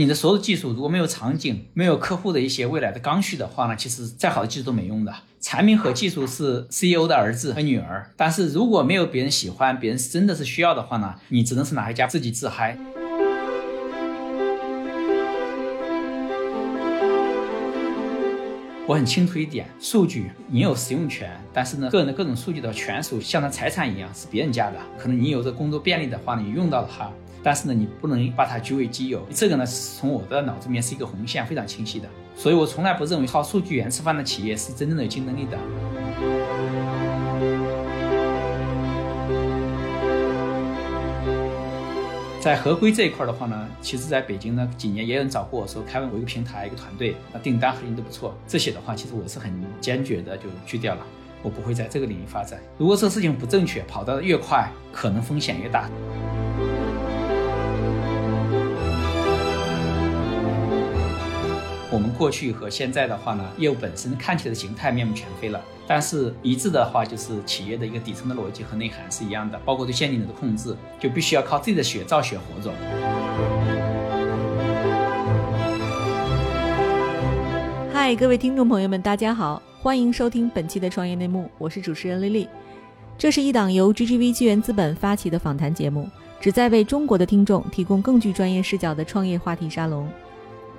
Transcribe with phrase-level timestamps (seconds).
[0.00, 5.14] 你的所有技术如果没有场景、没有客户的一些未来的刚需的话呢，其实再好的技术都没用的。
[5.42, 12.78] 产品和技术是 CEO 的儿子和女儿，但是如果没有别人喜欢，别人真的是需要的话呢，你只能是拿回家自己自嗨。
[18.90, 24.76] 我很清楚一点，数据你有使用权，但是呢，个人的各种数据的权属像他财产一样是别人家的。
[24.98, 27.08] 可能你有这工作便利的话呢，你用到了它，
[27.40, 29.24] 但是呢，你不能把它据为己有。
[29.30, 32.08] 这个呢，从我的脑子里面是一个红线，非常清晰的。
[32.34, 36.39] 所以我从来不认为靠数据源吃饭的企业是真正的有竞争力的。
[42.40, 48.34] 在合规这一块的话呢，其实在北京呢几年也有人找过我说，开我一个平台一个团队，那订单核心都不错。
[48.48, 51.06] 这些的话，其实我是很坚决的就拒掉了，
[51.42, 52.58] 我不会在这个领域发展。
[52.78, 55.90] 如果这个事情不正确，跑得越快，可能风险越大。
[61.92, 72.70] 我们过去和现在的话呢，业务本身看起来的形态面目全非了，但是一致的话就是企业的一个底层的逻辑和内涵是一样的，包括对现金流的控制，就必须要靠自己的血造血活着。
[77.92, 82.48] 嗨，各位听众朋友们，大家好，欢迎收听本期的创业内幕，我是主持人丽丽。
[83.18, 86.08] 这是一档由 GGV 纪元资本发起的访谈节目，
[86.40, 90.08] 旨在为中国的听众提供更具专业视角的创业话题沙龙。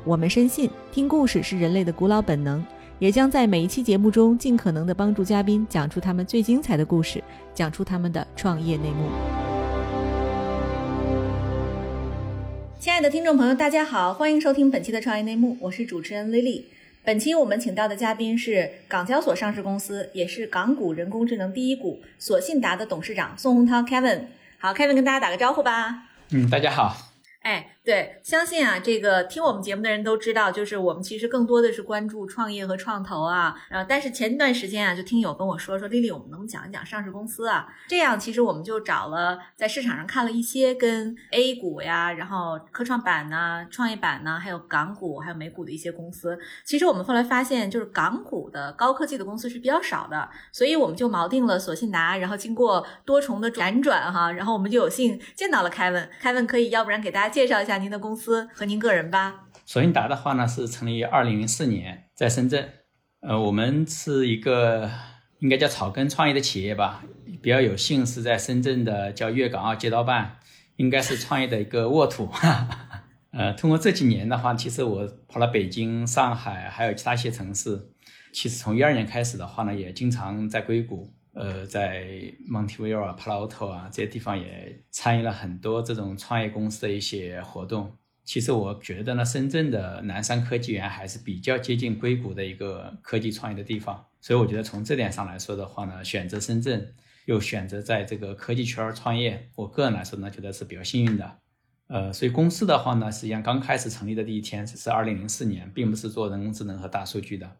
[0.03, 2.65] 我们深信，听故事是人类的古老本能，
[2.97, 9.07] 也将在每一期节目中尽可能的帮助嘉宾讲出他们最精彩的故事，讲出他们的创业内幕。
[12.79, 16.63] 亲爱的听众朋友，大家好，欢迎收听本期的创业内幕，我是主持人 Lily。
[17.03, 24.21] 本期我们请到的嘉宾是港交所上市公司，也是港股人工智能第一股索信达的董事长宋洪涛 Kevin。
[24.57, 26.07] 好，Kevin 跟大家打个招呼吧。
[26.31, 26.97] 嗯，大家好。
[27.41, 33.55] 哎，对，相信啊，这个听我们节目的人都知道，就是我们其实更多的是关注创业和创投啊。
[33.69, 37.67] 然后，但是前段时间啊，就听友跟我说说，丽丽，我们能讲一讲上市公司啊？
[37.87, 46.37] 这样，其实我们就找了在市场上看了一些跟 A 股呀，然后科创板呢、创业板呢，还有港股、还有美股的一些公司。
[46.63, 52.15] 其实我们后来发现，就是港股的高科技的公司是比较少的，所以我们就锚定了索信达。
[52.15, 56.07] 然后经过多重的辗转哈，然后我们就有幸见到了凯文。
[56.19, 57.31] 凯文可以，要不然给大家。
[57.31, 59.47] 介绍一下您的公司和您个人吧。
[59.65, 62.69] 索信达的话呢，是成立于二零零四年，在深圳。
[63.21, 64.89] 呃，我们是一个
[65.39, 67.03] 应该叫草根创业的企业吧。
[67.41, 70.37] 比较有幸是在深圳的叫粤港澳街道办，
[70.75, 72.29] 应该是创业的一个沃土。
[73.31, 77.89] 呃，通过这几年的话，其实我跑了北京、上海，还有其他一些城市。
[78.33, 81.13] 其实从一二年开始的话呢，也经常在硅谷。
[81.33, 82.05] 呃，在
[82.49, 87.97] Montevideo 啊、Palo Alto 啊这些地方也参与了很多这种创业公司的一些活动。
[88.23, 94.05] 其实我觉得呢，深圳的南山科技园还是比较接近硅谷的一个科技创业的地方。
[94.19, 96.93] 所以我觉得从这点上来说的话呢，选择深圳
[97.25, 101.39] 又选择在这个科技圈创业，我个人来说呢，觉得是比较幸运的。
[101.87, 107.57] 呃，所以公司的话呢，实际上刚开始成立的第一天是二零零四年，并不是做人工智能和大数据的。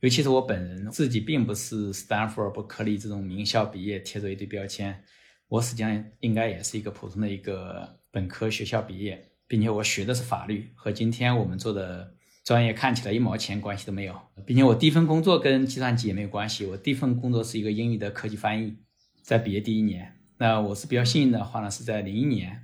[0.00, 5.02] 尤其是我本人自己并不是斯坦福、伯克利这种名校毕业，贴着一堆标签。
[5.48, 12.14] 我实际上应该也是一个普通的一个本科学校毕业，并且我学的是法律，和今天我们做的
[12.44, 14.20] 专业看起来一毛钱关系都没有。
[14.44, 18.76] 并且我第一份工作跟计算机也没有关系，我第一份工作是一个英语的科技翻译，
[19.22, 20.12] 在毕业第一年。
[20.38, 22.62] 那我是比较幸运的话呢，是在零一年，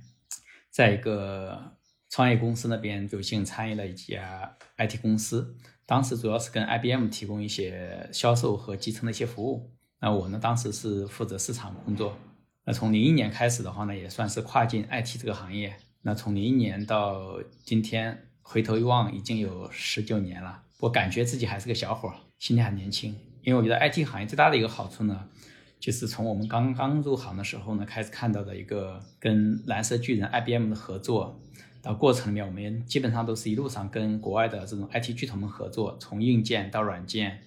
[0.69, 1.77] 在一个
[2.09, 5.57] 创业公司那边有幸参与了一家 IT 公司。
[5.93, 9.69] 当时主要是跟 IBM 提供一些销售和集成的一些服务。
[10.01, 12.17] 那我呢，当时是负责市场工作。
[12.65, 15.71] 那从零一年开始的话呢，也算是跨进 IT 这个行业。
[16.01, 20.63] 那从零一年到今天，回头一望，已经有十九年了。
[20.79, 23.15] 我感觉自己还是个小伙，心里还年轻。
[23.43, 25.29] 因为我觉得 IT 行业最大的一个好处呢，
[25.79, 31.39] 就是从我们刚刚入行的时候呢，开始看到的一个跟蓝色巨人 IBM 的合作。
[31.83, 37.41] 到过程里面，我们基本上都是一路上跟国外的这种 IT 巨头们合作，从硬件到软件，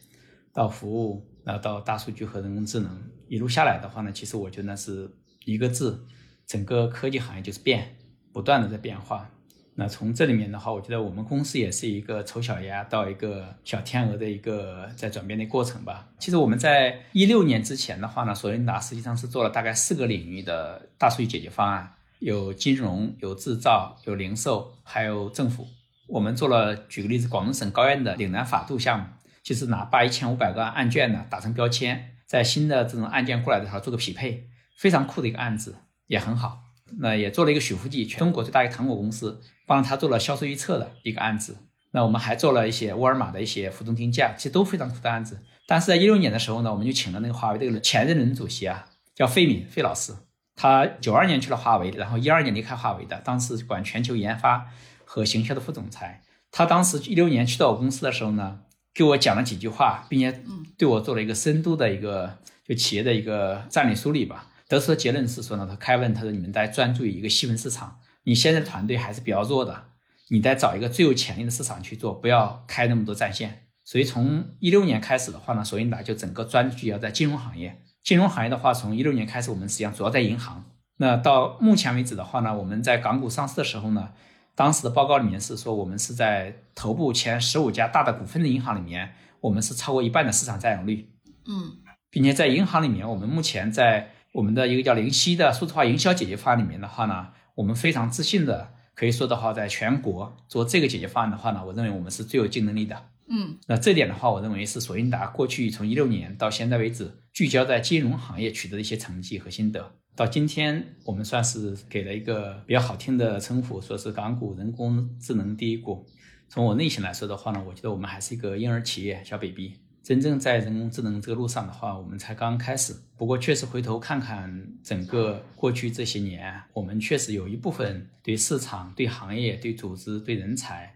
[0.52, 5.10] 到服务，然后到大数据和人工智能，一路下来的话呢，其实我觉得是
[5.46, 6.04] 一个字，
[6.46, 7.96] 整个科技行业就是变，
[8.30, 9.30] 不断的在变化。
[9.78, 16.08] 那从这里面的话，我觉得我们公司也是一个丑小鸭到一个小天鹅的一个在转变的过程吧。
[16.18, 21.92] 其实我们在一六年之前的话呢，索尼达实际上是做了大概四个领域的大数据解决方案。
[22.18, 25.66] 有金融，有制造，有零售，还有政府。
[26.08, 29.06] 我们做了，举个例子，广东省高院的岭南法度项目，
[29.42, 35.76] 就是拿八一千五百个案卷呢打成标签，在新的这种案件过来的时候做个匹配，非常酷的一个案子，
[36.06, 36.60] 也很好。
[36.98, 41.56] 那也做了一个许福记，中国最大一个糖果公司，帮他做了销售预测的一个案子。
[41.90, 45.42] 那我们还做了一些沃尔玛的一些浮动定价，其实都非常酷的案子。
[45.66, 50.12] 但是在一六年的时候呢，我们就请了那个华为的前任轮主席啊，叫费敏费老师。
[50.56, 54.66] 他九二年去了华为，然后一二年离开华为的，当时管全球研发
[55.04, 56.22] 和行销的副总裁。
[56.50, 58.60] 他当时一六年去到我公司的时候呢，
[58.94, 60.40] 给我讲了几句话，并且
[60.78, 64.50] 对我做了一个深度的一个就企业的一个战略梳理吧。
[64.66, 69.88] 得出的结论是说呢，他开问他说你们在专注于一个细分市场，你现在的团队还是比较弱的，
[70.28, 73.66] 你在找一个最有潜力的市场去做，不要开那么多战线。
[73.84, 77.82] 所以从一六年开始的话呢，索英达就整个专注要在金融行业。
[78.06, 80.64] 金融行业的话，从一六年开始，我们实际上主要在银行。
[80.98, 84.10] 那到目前为止的话呢，我们在港股上市的时候呢，
[84.54, 91.10] 当时的报告里面是说，我们是在头部前十五家大的股份的银行里面，我们是超过一半的市场占有率。
[91.48, 103.02] 嗯，并且在银行里面，我们目前在我们的一个叫零息的数字化营销解决方案里面的话呢，我们非常自信的可以说的话，在全国做这个解决方案的话呢，我认为我们是最有竞争力的。
[103.28, 109.92] 嗯，那这点的话，我认为是索英达过去从一六年到现在为止，聚焦在金融行业取得的一些成绩和心得。
[110.14, 116.06] 到今天，我们算是给了一个比较好听的称呼，说是港股人工智能第一股。
[116.48, 119.74] 从我内心来说的话呢，我觉得我们还是一个婴儿企业，小 baby。
[120.02, 122.94] 真正在人工智能这个路上的话，我们才刚刚开始。
[123.16, 130.95] 不过，确实回头看看整个过去这些年，我们确实有一部分对市场、对行业、对组织、对人才。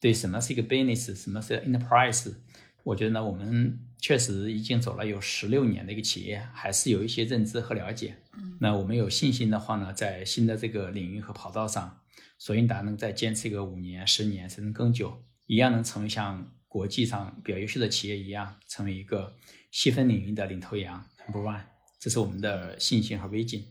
[0.00, 2.32] 对什么是一个 business，什么是 enterprise，
[2.82, 8.16] 我觉得呢，我们确实已经走了有十六年的一个企业，还是有一些认知和了解。
[8.34, 12.00] 嗯，那我们有信心的话呢，在新的这个领域和跑道上，
[12.38, 19.36] 索英达能再坚持一个五年、十年甚至更久，一样能成为像国际上比较优秀的企业一样，成为一个
[19.70, 21.60] 细分领域的领头羊 number one。
[21.98, 23.66] 这是我们的信心和威信。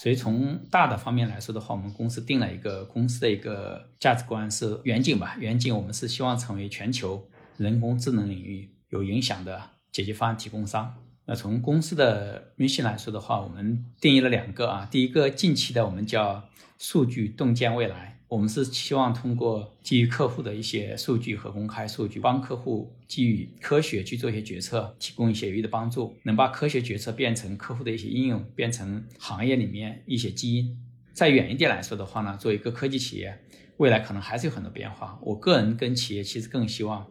[0.00, 5.36] 所以从大的方面来说的话，我们公司定了一个公司的一个价值观是远景吧。
[5.38, 9.60] 远景我们是希望成为全球人工智能领域有影响的
[9.92, 10.94] 解决方案提供商。
[11.26, 16.48] 那从公司的运行来说的话，我们定义了两个啊，第一个近期的我们叫
[16.78, 18.19] 数据洞见未来。
[18.30, 30.78] 我们是希望通过基于客户的一些数据和公开数据，帮客户基于科学去做一些决策，提供一些有益的帮助，能把科学决策变成客户的一些应用，变成行业里面一些基因。
[31.12, 33.36] 再远一点来说的话呢，作为一个科技企业，
[33.78, 35.18] 未来可能还是有很多变化。
[35.22, 37.04] 我个人跟企业其实更希望。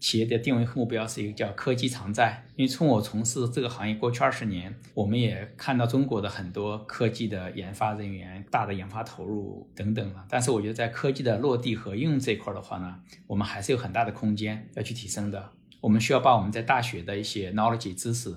[0.00, 10.24] 企业的定位和目标是一个叫科技常在，因为从我从事这个行业过去二十年，我们也看到中国的很多科技的研发人员大的研发投入等等了。
[10.28, 15.50] 但是我觉得在科技的落地和应用这一块的话呢，我们还是有很大的空间要去提升的。
[15.80, 18.34] 我们需要把我们在大学的一些 knowledge 知识，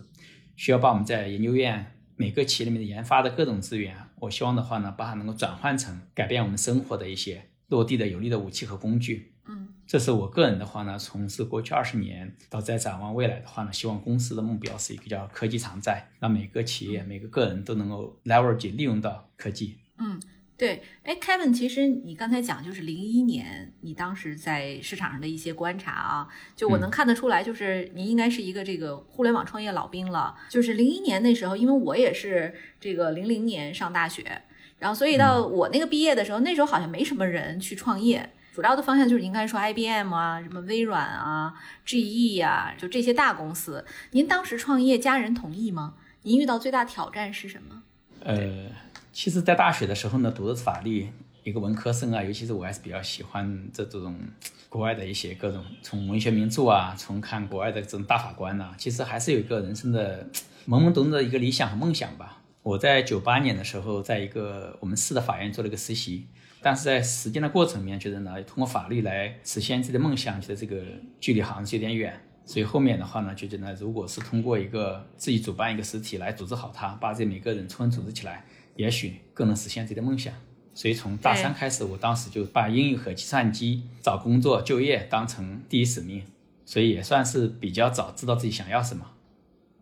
[0.56, 9.34] 需要把我们在研究院每个企业里面的研发的各种资源，我希望的话呢，把它能够转换成改变我们生活的一些落地的有力的武器和工具。
[9.48, 19.80] 嗯，这是我个人的话呢，从事过去二十年到在展望未来的话呢，希望公司的目标是一个叫科技常在，让每个企业、每个个人都能够 leverage 利用到科技。
[19.98, 20.18] 嗯，
[20.56, 20.82] 对。
[21.04, 30.38] 哎，Kevin，其实你刚才讲就是零一年，你当时在市场上的一些观察啊，就我能看得出来，就是你应该是一个这个互联网创业老兵了。
[30.50, 34.44] 就是零一年那时候，因为我也是这个零零年上大学，
[34.80, 38.32] 然后所以到我那个毕业的时候，那时候好像没什么人去创业。
[38.54, 41.54] 主要的方向就是应该说 IBM 啊，什么微软啊、
[41.86, 43.86] GE 呀，就这些大公司。
[44.12, 45.94] 您当时创业，家人同意吗？
[46.24, 47.82] 您遇到最大挑战是什么？
[48.24, 48.68] 呃，
[49.14, 51.10] 其实，在大学的时候呢，读的法律，
[51.46, 54.20] 一个文科生啊，尤其是我还是比较喜欢这种
[54.68, 60.28] 国外的一些各种，从文学名著啊，从看国外的这种大法官呐，其实还是有一个人生的
[60.68, 62.42] 懵懵懂懂的一个理想和梦想吧。
[62.64, 66.28] 我在九八年的时候，在一个我们市的法院做了一个实习。
[66.62, 70.84] 但是在实践的过程里面，觉得呢，通过法律来实现自己的梦想，觉得这个
[71.20, 72.14] 距离好像是有点远。
[72.46, 80.34] 所以后面的话呢，就觉得如果是通过一个自己主办一个实体来组织好它，把这每个人充分组织起来，也许更能实现自己的梦想。
[80.74, 86.24] 所以从大三开始，我当时就把英语和计算机找工作、就业当成第一使命，
[86.66, 89.06] 所以也算是比较早知道自己想要什么。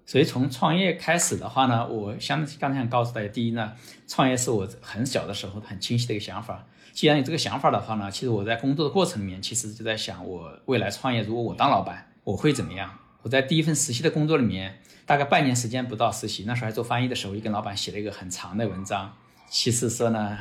[0.09, 3.73] 所以从创业开始的话呢，我相刚才想告诉大家，第一呢，
[4.07, 6.65] 创业是我很小的时候很清晰的一个想法。
[6.93, 12.91] 既然有这个想法的话呢，其实我在工作的过程里面，其实就在想，我未来创业，如果我当老板，我会怎么样？
[13.21, 19.13] 我在第一份实习的工作里面，大概半年时间不到实习，那时候还做翻译的时候，就跟老板写了一个很长的文章，
[19.47, 20.35] 其实说呢，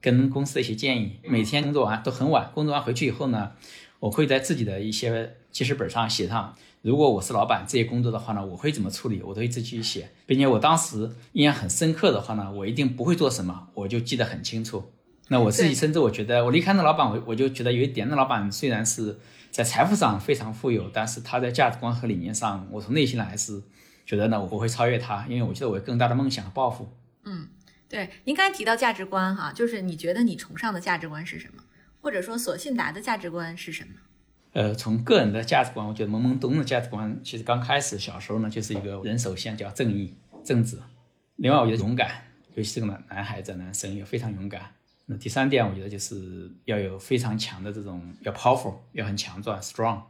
[0.00, 1.18] 跟公司的一些建议。
[1.24, 3.50] 每天工作完都很晚，工作完回去以后呢，
[3.98, 6.54] 我会在自己的一些记事本上写上。
[6.88, 9.20] 如果我是老板，这些工作的话呢，我会怎么处理？
[9.22, 14.90] 我都会自己去写，并且我当时印象很深刻的话呢，我一定不会做什么，我就记得很清楚。
[15.28, 19.18] 那我自己甚至我觉得，我离开那老板，我我就觉得有一点，那老板虽然是
[19.50, 23.62] 在财富上非常富有，但是他在价值观和理念上，我从内心来是
[24.06, 26.90] 觉得呢，我不会超越他，因为我觉得我有更大的梦想和抱负。
[27.24, 27.48] 嗯
[27.86, 31.62] 对，您刚才提到价值观哈，就是你觉得你崇尚的价值观是什么，
[32.00, 33.90] 或者说索信达的价值观是什么？
[34.52, 40.78] 呃，从个人的价值观，我觉得懵懵懂懂的价值观，其实刚开始小时候呢，就是一个人首先叫正义、正直。
[41.36, 42.24] 另外，我觉得勇敢，
[42.54, 44.74] 尤其是个男男孩子、男生要非常勇敢。
[45.06, 50.02] 那第三点，我觉得就是要有非常强的这种要 powerful，要很强壮 strong，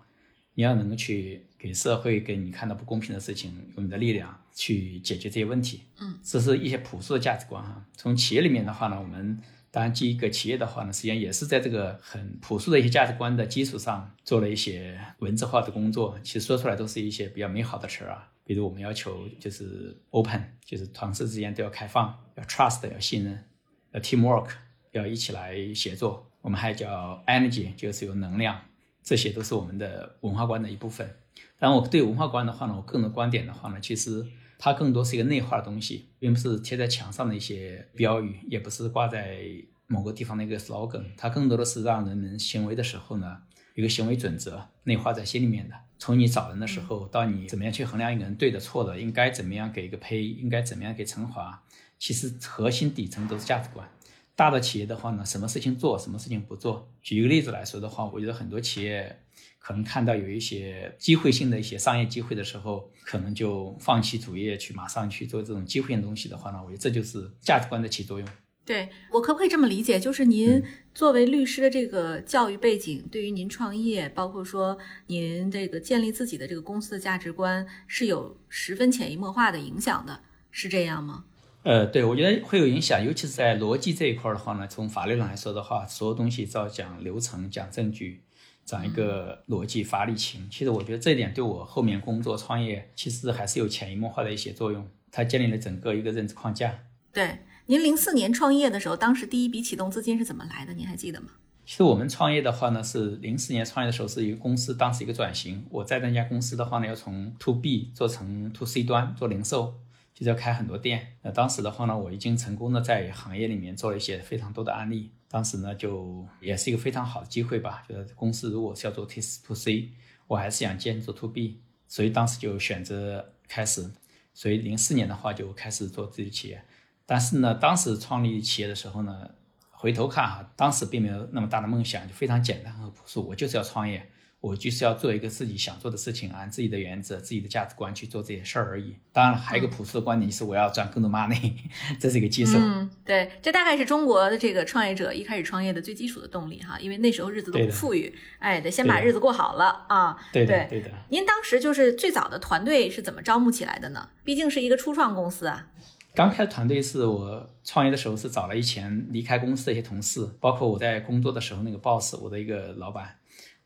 [0.55, 5.83] 你要能够去给社会给你看到不公平的事情，用你的力量去解决这些问题。
[6.01, 7.85] 嗯，这是一些朴素的价值观哈。
[7.95, 9.39] 从企业里面的话呢，我们
[9.71, 16.19] 当然记一个企业的话呢，实际上也是在这个很朴素的一些价值观的基础上做了一些文字化的工作。
[16.23, 23.45] 其实说出来都是一些比较美好的词儿啊，比如我们要求就是 open，就是同事之间都要开放，要 trust，要信任，
[23.93, 24.49] 要 teamwork，
[24.93, 26.31] 要一起来协作。
[26.41, 28.59] 我们还叫 energy，就是有能量，
[29.03, 31.15] 这些都是我们的文化观的一部分。
[31.59, 34.25] 然后我对文化观的话呢，我个人的观点的话呢，其实
[34.59, 39.39] 它更多是一个内化的东西，并不是贴在墙上的一些标语，也不是挂在
[39.87, 43.39] 某个地方的一个 slogan，它更多的是让人们行为的时候呢，
[43.75, 45.75] 一个行为准则内化在心里面的。
[46.01, 51.65] 从你找人的时候，到你怎么样去衡量一个人对的错的，应该怎么样给一个呸，应该怎么样给惩罚，
[51.99, 53.89] 其实核心底层都是价值观。
[54.37, 56.89] 大的企业的话呢，什么事情做，什么事情不做。
[57.03, 59.21] 举一个例子来说的话，我觉得很多企业
[59.69, 68.27] 可能看到有一些机会性的一些商业机会的时候，可能就放弃主业去马上去做这种机会性的东西的话呢，我觉得这就是价值观的起作用。
[68.65, 70.01] 对我可不可以这么理解？
[70.01, 70.63] 就是您
[70.95, 81.27] 作为律师的这个教育背景，对于您创业，包括说您这个建立自己的这个公司的价值观，是有十分潜移默化的影响的，是这样吗？
[81.65, 88.23] 呃，对，我觉得会有影响，尤其是在逻辑这一块的话呢，从法律上来说的话，所有东西都要讲流程、讲证据、
[88.69, 90.47] 讲一个逻辑、法理情。
[90.51, 94.87] 其实我觉得这一点对我后面工作创业，其实还是有潜移默化的一些作用。
[95.11, 96.79] 它建立了整个一个认知框架。
[97.11, 100.75] 对，您零四年创业的时候，当时第一笔启动资金是怎么来的？
[100.75, 101.29] 您还记得吗？
[101.65, 105.65] 其实我们创业的话呢，是零四年创业的时候是一个公司，当时一个转型。
[105.71, 109.81] 我在那家公司的话呢，要从 to B 做成 to C 端做零售，
[110.19, 111.15] 就是要开很多店。
[111.23, 115.13] 那当时的话呢，我已经成功的在行业里面做了一些非常多的案例。
[115.29, 117.85] 当时呢，就也是一个非常好的机会吧。
[117.89, 119.91] 就是公司如果是要做 T to C，
[120.27, 123.89] 我还是想坚持做 to B，所以当时就选择开始。
[124.35, 126.65] 所以零四年的话就开始做自己企业。
[127.07, 129.31] 但是呢，当时创立企业的时候呢，
[129.71, 133.29] 回头看哈，当时并没有那么大的梦想，就非常简单和朴素。
[133.29, 134.11] 我就是要创业，
[134.41, 138.95] 我就是要做一个自己想做的事情，按自己的原则、自己的价值观去做这些事儿而已。
[139.13, 141.55] 当然，还有一个朴素的观点就是我要赚更多 money，
[141.99, 142.53] 这是一个基础。
[142.57, 150.17] 嗯，对，这大概是中国的这个创业者一开始创业的最基础的动力哈，因为那时候日子都不富裕，哎，得先把日子过好了啊。
[150.33, 150.91] 对的，对对的。
[151.09, 154.09] 您当时就是最早的团队是怎么招募起来的呢？
[154.23, 155.67] 毕竟是一个初创公司啊。
[156.15, 163.18] 刚开始团队是我创业的时候是找了以前离开公司的一些同事，包括我在工作的时候那个 boss，我的一个老板，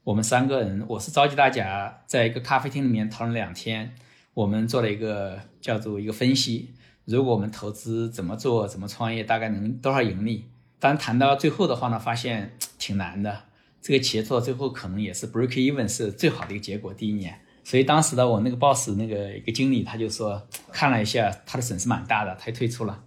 [0.05, 3.95] 我们三个人，我是召集大家在一个咖啡厅里面讨论两天，
[4.35, 10.51] 我们做了一个叫做一个分析，如果我们投资怎么做，怎么创业，大概能多少盈利？
[10.81, 13.45] 当谈到最后的话呢，发现挺难的，
[13.81, 17.41] 这个企业做到最后可能也是 break even 是最好的一个结果，第一年。
[17.63, 23.05] 所以当时的我那个 boss 那个一个经理他就说看了一下他的损失蛮大的，他就退出了。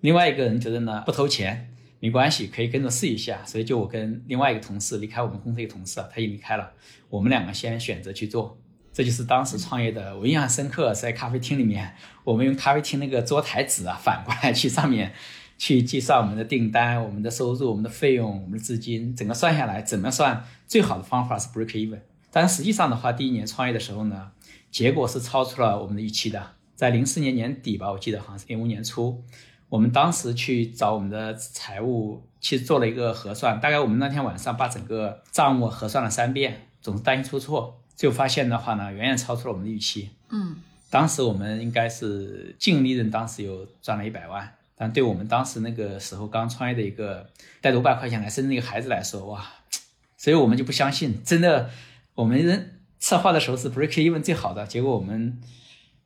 [0.00, 1.71] 另外一个人觉得呢不投钱
[2.02, 6.72] 没关系，可以跟着试一下，所以就我跟另外一个同事离开我们公司一个同事啊，他也离开了，
[7.08, 8.58] 我们两个先选择去做。
[8.92, 11.94] 这就是当时创业的，我印象深刻，在咖啡厅里面，
[12.24, 15.12] 我们用咖啡厅那个桌台纸啊反过来去上面
[15.56, 20.44] 去计算我们的订单、我们的收入、我们的费用、我们的资金，整个算下来怎么算？
[20.66, 22.00] 最好的方法是 break even。
[22.32, 24.32] 但实际上的话，第一年创业的时候呢，
[24.72, 26.54] 结果是超出了我们的预期的。
[26.74, 29.22] 在零四年年底吧，我记得好像是零五年初，
[29.72, 40.10] 我们当时去找我们的财务，去做了一个核算，大概我们那天晚上把整个账目核算了三遍，总是担心出错，最后发现的话呢，远远超出了我们的预期。
[40.28, 40.56] 嗯，
[40.90, 47.30] 当时我们应该是净利润，当时有赚了一百万，但对我们当时那个时候刚创业的一个
[47.62, 49.42] 带着五百块钱来深圳的一个孩子来说，哇，
[50.18, 51.70] 所以我们就不相信，真的。
[52.14, 55.40] 我们人策划的时候是 break even 最好的，结果我们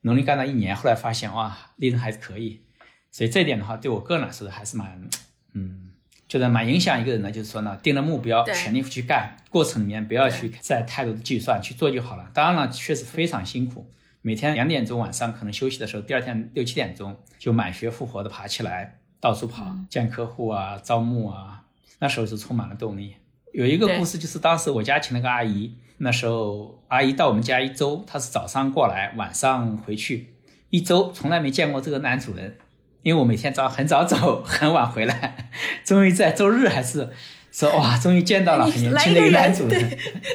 [0.03, 2.61] 努力干了一年，后来发现哇，利润还是可以，
[3.11, 5.09] 所以这一点的话，对我个人来说还是蛮，
[5.55, 5.91] 嗯，
[6.29, 12.31] 觉得蛮影响一个人的，就是说呢，定了目标，对全力去干，过程里面不要去再太多的计算，去做就好了。
[12.35, 13.91] 当然了，确实非常辛苦，
[14.23, 21.65] 每天两点钟晚上可能休息的时候，第二天六七点钟就满血复活的爬起来，到处跑，见客户啊，招募啊。
[21.99, 23.15] 那时候是充满了动力。
[23.55, 30.35] 有一个故事，就是当时我家请了个阿姨，那时候阿姨到我们家一周，她是早上过来，晚上回去，
[30.69, 32.59] 一周从来没见过这个男主人，
[33.07, 35.49] 因为我每天早很早走，很晚回来，
[35.85, 37.09] 终于在周日还是
[37.53, 39.81] 说哇，终于见到了很年轻的一个男主人，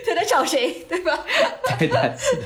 [0.08, 1.20] 他在找谁，对吧？
[1.78, 2.44] 对的，是的，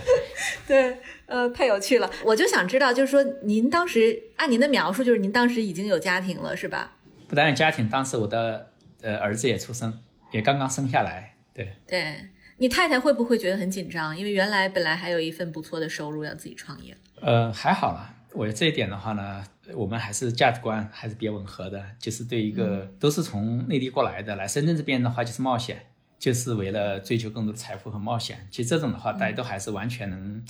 [0.65, 0.98] 对。
[1.27, 6.94] 呃，太有趣了，我就想知道，就是说，您当时按您的描述，就是您当时已经有家庭了，是吧？
[7.27, 8.72] 不但有家庭，当时我的
[9.03, 10.00] 呃儿子也出生，
[10.32, 11.36] 也刚刚生下来。
[11.53, 12.15] 对，对
[12.58, 14.17] 你太太会不会觉得很紧张？
[14.17, 16.98] 因为原来本来还有一份不错的收入，要自己创业。
[17.22, 25.88] 呃，还好了，我这一点的话呢，我们还是价值观还是比较吻合的，就是对一个都是从内地过来的，来深圳这边的话就是冒险，
[26.19, 28.48] 就是为了追求更多的财富和冒险。
[28.51, 30.43] 其实这种的话，大家都还是完全能。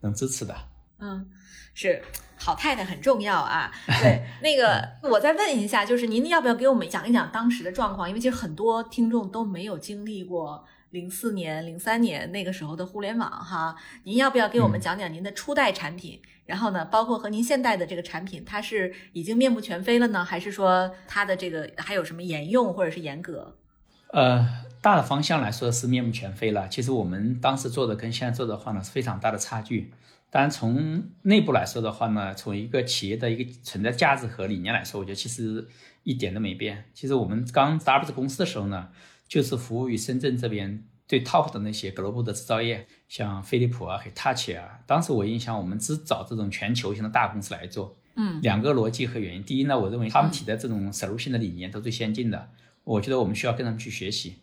[0.00, 0.54] 能支持的，
[0.98, 1.26] 嗯，
[1.72, 2.02] 是
[2.36, 3.72] 好太太很重要啊。
[4.02, 8.06] 对，那个我再问一下，就是您要不要给我们讲一讲当时的状况？
[8.06, 10.62] 因为其实很多听众都没有经历过
[10.94, 13.74] 零四年、零三年那个时候的互联网哈。
[14.04, 16.22] 您要不要给我们讲讲您的初代产品？
[16.46, 23.56] 然后呢，包括和您现在的这个产品，它是已经面目全非了呢，还是说它的这个还有什么沿用或者是严格？
[24.12, 24.46] 呃，
[24.80, 26.68] 大的方向来说是面目全非了。
[26.68, 29.92] 其实我们当时做的跟现在做的话呢是非常大的差距。
[30.30, 35.66] 当然从内部来说的话呢，从一个企业的一个存在价值和理念来说，我觉得其实
[36.04, 36.84] 一点都没变。
[36.94, 38.90] 其实我们刚 W 公司的时候呢，
[39.26, 44.80] 就是服务于深圳这边最 top 的那些 global 的制造业，像飞利浦啊、Hitachi 啊。
[44.86, 47.96] 当时我印象，我们只找这种全球性的大公司来做。
[48.16, 49.42] 嗯，两个逻辑和原因。
[49.42, 52.48] 第一呢，我认为他们提的这种 solution 的理念都最先进的。
[52.84, 54.36] 我觉得我们需要跟他们去学习，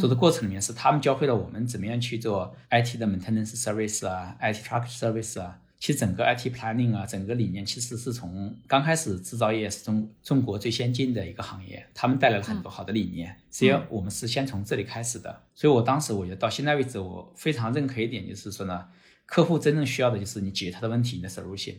[0.00, 5.60] 做的过程里面是他们教会了我们怎么样去做 IT 的 maintenance service 啊，IT truck service 啊。
[5.84, 13.36] 其实整个 IT planning 啊，整个理念其实是从刚开始制造业是中中国最先进的一个行业，他们带来了很多好的理念。
[13.50, 18.86] 所以我们是先从这里开始的，所以我当时我觉得到现在为止，我非常认可一点，就是说呢，
[19.26, 21.74] 客户真正需要的就是你解决他的问题，你的 solution，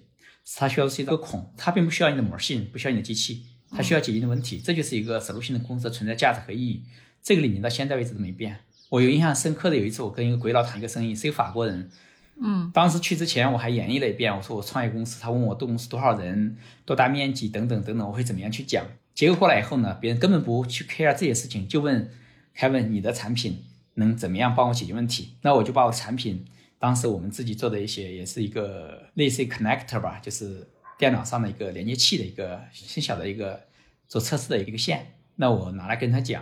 [0.56, 3.48] 他需要的是一个孔，他并不需要你的模型，不需要你的机器。
[3.72, 6.84] 他需要解决的问题，这就是一个指路性的公司存在价值和意义。
[7.24, 8.60] 这个理念到现在为止都没变。
[8.90, 11.90] 我有印象深刻的有一次，我跟一个鬼佬谈一个生意，是一个法国人。
[12.42, 18.86] 嗯，当时去之前我还演绎了一遍，我说我创业公司，他问我公司多少人、多大面积等等等等，我会怎么样去讲。
[19.14, 22.12] 结果过来以后呢，别人根本不去 care 这些事情，就问
[22.54, 23.64] 凯文，你的产品
[23.96, 25.36] 能怎么样帮我解决问题？
[25.42, 26.46] 那我就把我产品，
[26.80, 30.68] 当时我们自己做的一些，也是一个类似于 connector 吧，就是。
[30.98, 32.58] 电脑上的一个连接器的一个
[32.94, 33.66] 很小的一个
[34.08, 36.42] 做测试的一个线，那我拿来跟他讲，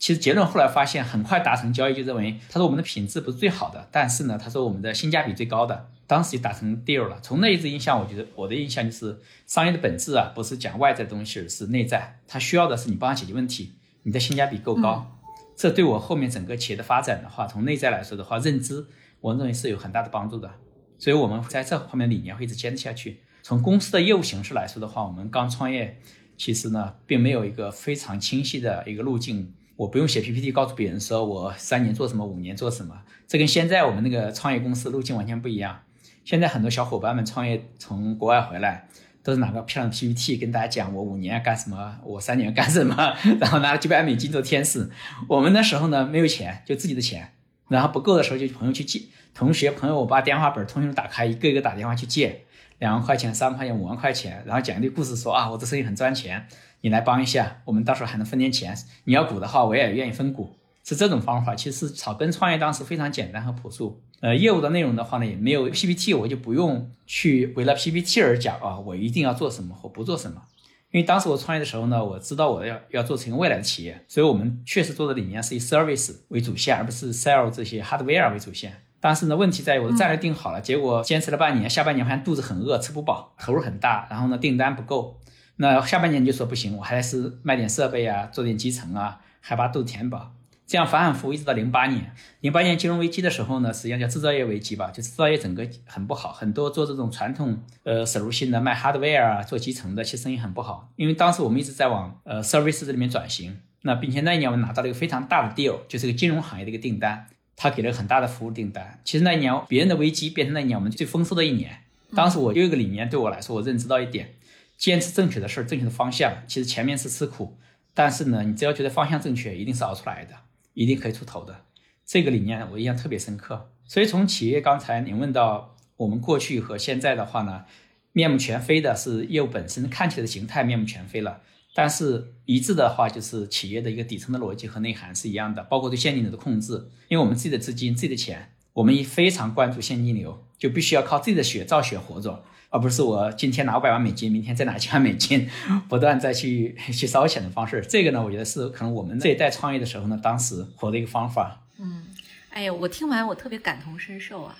[0.00, 7.20] 其实结论后来发现很快达成交易，就认为他说我们的品质不是最好的，但是呢，他说我们的性价比最高的，当时就达成 deal 了。
[7.20, 15.18] 从那一次印象，我觉得我的印象就是商业的本质啊，不是讲外在的东西，是内在，他需要的是你帮他解决问题，你的性价比够高，
[15.54, 18.86] 这对我后面整个企业的发展的话，从内在来说的话，认知
[19.20, 20.50] 我认为是有很大的帮助的，
[20.98, 23.20] 所以我们在这方面理念会一直坚持下去。
[23.42, 26.00] 从公司的业务形式来说的话，我们刚创业，
[26.38, 29.52] 其实呢，并没有一个非常清晰的一个路径。
[29.80, 33.00] 我不用写 PPT 告诉别人说我三年做什么，五年做什么。
[33.26, 35.80] 这跟现在我们那个创业公司路径完全不一样。
[36.22, 38.86] 现在很多小伙伴们创业从国外回来，
[39.22, 42.94] 都是拿个漂亮的 PPT 跟大家讲我五年干什么，我三年干什么，
[43.40, 44.90] 然后拿了几百美金做天使。
[45.26, 47.32] 我们那时候呢，没有钱，就自己的钱，
[47.68, 49.00] 然后不够的时候就朋友去借，
[49.32, 52.44] 同学朋友我把电话本通讯录打开，一个一个打电话去借。
[52.80, 56.46] 两万块钱、三万块钱、五万块钱，然后讲一堆故事，说啊，我这生意很赚钱，
[56.82, 58.76] 你来帮一下，我们到时候还能分点钱。
[59.04, 60.50] 你要股的话，我也愿意分股，
[60.84, 61.54] 是这种方法。
[61.54, 64.02] 其实草根创业当时非常简单和朴素。
[64.20, 70.42] 呃，业务的内容的话呢，也没有 PPT，我就不用去为了 PPT 而讲啊，我一定要做什么或不做什么。
[70.90, 78.82] 因为当时我创业的时候呢，我知道我要要做成未来的企业，所以我们确实做的理念是以 service 为主线，而不是 sell 这些 hardware 为主线。
[78.98, 85.18] 但是呢，问题在于我的战略定好了，结果坚持了半年，下半年发现肚子很饿，吃不饱，投入很大，然后呢订单不够，
[85.62, 90.32] 那下半年就说不行，我还是卖点设备啊，做点集成啊，还把肚子填饱，
[90.66, 107.26] 这样反反复复一直到零八年，零八年金融危机的时候呢，实际上叫制造业危机吧，就制造业整个很不好，很多做这种传统呃收入性的卖 hardware 啊，做集成的，其实生意很不好，因为当时我们一直在往呃 service 这里面转型，那并且那一年我们拿到了一个非常大的 deal，就是个金融行业的一个订单。
[107.62, 108.98] 他给了很大的服务订单。
[109.04, 111.80] 其实那一年别人的危机变成那一年我们最丰收的一年。
[112.14, 114.34] 当时我有一个理念，对我来说，我认知到一点：
[114.80, 116.42] 坚持正确的事儿，正确的方向。
[116.48, 117.58] 其实前面是吃苦，
[117.92, 120.34] 但是呢，你只要觉得方向正确，一定是熬出来的，
[120.72, 121.66] 一定可以出头的。
[122.06, 123.72] 这个理念我印象特别深刻。
[123.84, 127.66] 所以从企业刚才您问到我们过去和现在的话呢，
[128.12, 131.42] 面目全非的是业务本身看起来的形态面目全非了，
[131.74, 136.88] 但是一致的话，就是企业的一个底层的逻辑和内涵是一样的，包括对现金流的控制。
[137.08, 145.50] 因为我们自己的资金、自己的钱，我们也非常关注现金流，就必须要靠自己的血造血活着，而不是我今天拿五百万美金，明天再拿一千万美金，
[145.88, 147.84] 不断再去去烧钱的方式。
[147.88, 151.60] 这个呢，我觉得是可能我们这一代创业的时候呢，当时活的一个方法。
[151.78, 152.06] 嗯，
[152.50, 154.56] 哎呀，我听完我特别感同身受啊。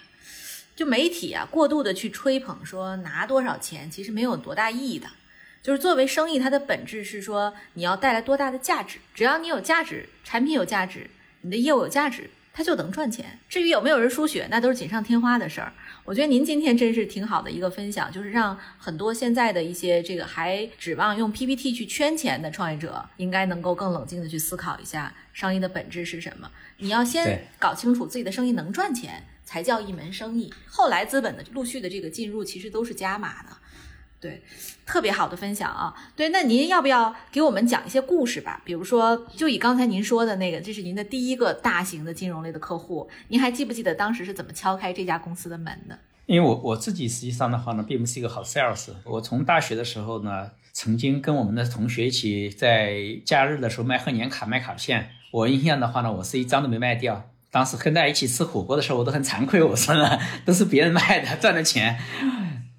[0.74, 5.06] 就媒体啊，过度的去吹捧说拿多少钱，其实没有多大意义的。
[5.62, 8.98] 就是作为生意，它的本质是说你要带来多大的价值。
[9.14, 11.10] 只要你有价值，产品有价值，
[11.42, 13.38] 你的业务有价值，它就能赚钱。
[13.48, 15.72] 至于有没有人输血，那都是锦上添花的事儿。
[16.04, 26.50] 我觉得您今天真是挺好的一个分享，就是让很多现在的一些这个还指望用 PPT 去圈钱的创业者，应该能够更冷静的去思考一下商业的本质是什么。
[26.78, 30.52] 你要先搞清楚自己的生意能赚钱，才叫一门生意。
[30.66, 33.50] 后来资本的陆续的这个进入，其实都是加码的。
[34.20, 34.42] 对，
[34.84, 35.94] 特别好的分享啊！
[36.14, 38.60] 对，那您要不要给我们讲一些故事吧？
[38.66, 45.98] 比如说，就以刚才您说的那个，这是您的第一个大型的金融类的客户，您还记不记得当时是怎么敲开这家公司的门的？
[46.26, 48.90] 因为我我自己实际上的话呢，并不是一个好 sales。
[49.04, 55.12] 我从大学的时候呢，曾经跟我们的同学一起在假日的时候卖贺年卡、卖卡片。
[55.30, 57.30] 我印象的话呢，我是一张都没卖掉。
[57.50, 61.98] 当时跟大家一起吃火锅的时候，我都很惭愧，我说呢，都是别人卖的，赚的钱。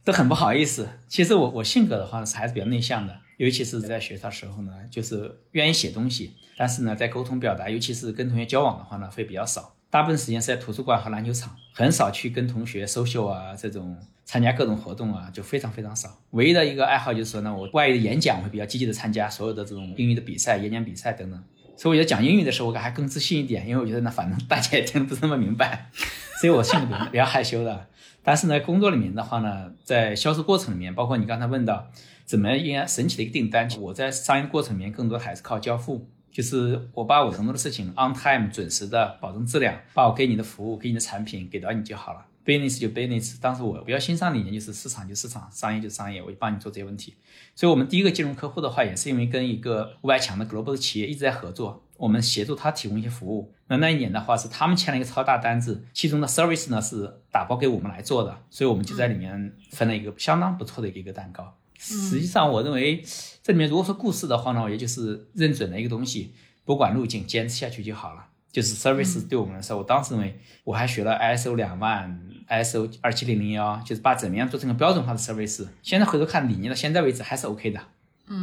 [0.03, 0.87] 都很不好意思。
[1.07, 9.75] 其实我我性格的话是还是比较内向的，尤其是在学校时候呢，就是愿意写东西，但是呢，在沟通表达，尤其是跟同学交往的话呢，会比较少。
[9.89, 16.17] 大部分时间是在图书馆和篮球场，很少去跟同学 social 啊，这种参加各种活动啊，就非常非常少。
[16.29, 21.43] 唯一的一个爱好就是说呢，我外语的演讲会比较积极的参加所有的这种英语的比赛、演讲比赛等等。
[21.75, 25.89] 所以我觉得讲英语的时候，我还更自信一点，因为我觉得呢，反正大家也听不那么明白，
[26.39, 27.87] 所以我性格比较害羞的。
[28.23, 31.89] 但是呢，工作里面的话呢，在销售过程里面，包括你刚才问到
[32.25, 42.25] 怎么样神奇的一个订单，我在商业过程里面更多还是靠交付，就是我把我承诺的事情 on time 准时的保证质量，把我给你的服务、给你的产品给到你就好了。
[42.43, 47.13] business 就 business，当时我比较欣赏理念就是市场就市场，商业就商业，我就帮你做这些问题。
[47.55, 51.83] 所以，我们第一个金融客户的话，也是因为跟一个五百强的 global 的企业一直在合作。
[51.97, 61.55] 我们协助他提供一些服务，那那一年的话是他们签了一个超大单子，其中的 service 呢是打包给我们来做的，所以我们就在里面分了一个相当不错的一个蛋糕。
[61.79, 63.01] 实际上，我认为
[63.41, 66.33] 这里面如果说故事的话呢，也就是认准了一个东西，
[66.65, 68.25] 不管路径，坚持下去就好了。
[68.51, 75.65] 就是 service 对我们来说，我当时认为我还学了 ISO 两万、ISO 二七零零幺，就是把怎么样做成个标准化的 service。
[75.81, 77.79] 现在回头看理念到现在为止还是 OK 的。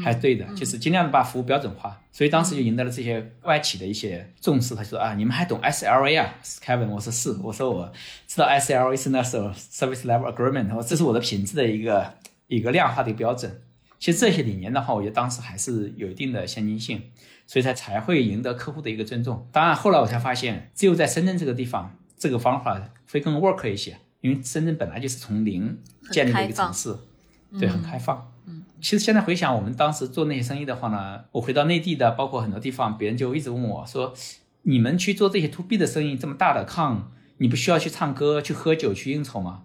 [0.02, 4.74] 还是对的，就是尽量的把服务标准化，所以当时就赢得了这些外企的一些重视。
[4.74, 6.88] 他说啊，你们还懂 SLA 啊，Kevin？
[6.88, 7.92] 我说是，我说我
[8.26, 12.14] 知道 SLA 是那时候 Service Level Agreement，我这是我的品质的一个
[12.46, 13.62] 一个量化的一个标准。
[13.98, 17.02] 其实这些理念的话，我觉得当时还是有一定的先进性，
[17.46, 19.48] 所以才才会赢得客户的一个尊重。
[19.50, 25.78] 当然后来我才发现，只有在深圳这个地方，这个方法会更 work 一些，因为深圳本来就是从零
[26.12, 26.94] 建立的一个城市，
[27.58, 28.32] 对，很开放。
[28.80, 34.14] 其实现在回想，我们当时做那些生意的话呢，我回到内地的，包括很多地方，别人就一直问我说
[34.62, 39.62] ：“你们去做这些 to B 的生意，这么大的抗，你不需要去唱歌、去喝酒、去应酬吗？”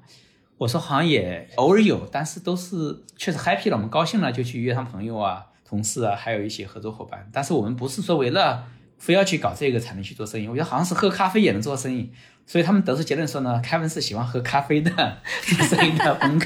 [0.59, 7.29] 我说：“好像也偶尔有，但是都是确实 happy 了，我们高兴了就去约上朋友啊、同事啊，还有一些合作伙伴。
[7.33, 8.65] 但是我们不是说为了
[8.97, 10.47] 非要去搞这个才能去做生意。
[10.47, 12.11] 我觉得好像是喝咖啡也能做生意，
[12.45, 16.45] 所以他们得出结论说呢，凯文是喜欢喝咖啡的做生意的风格。”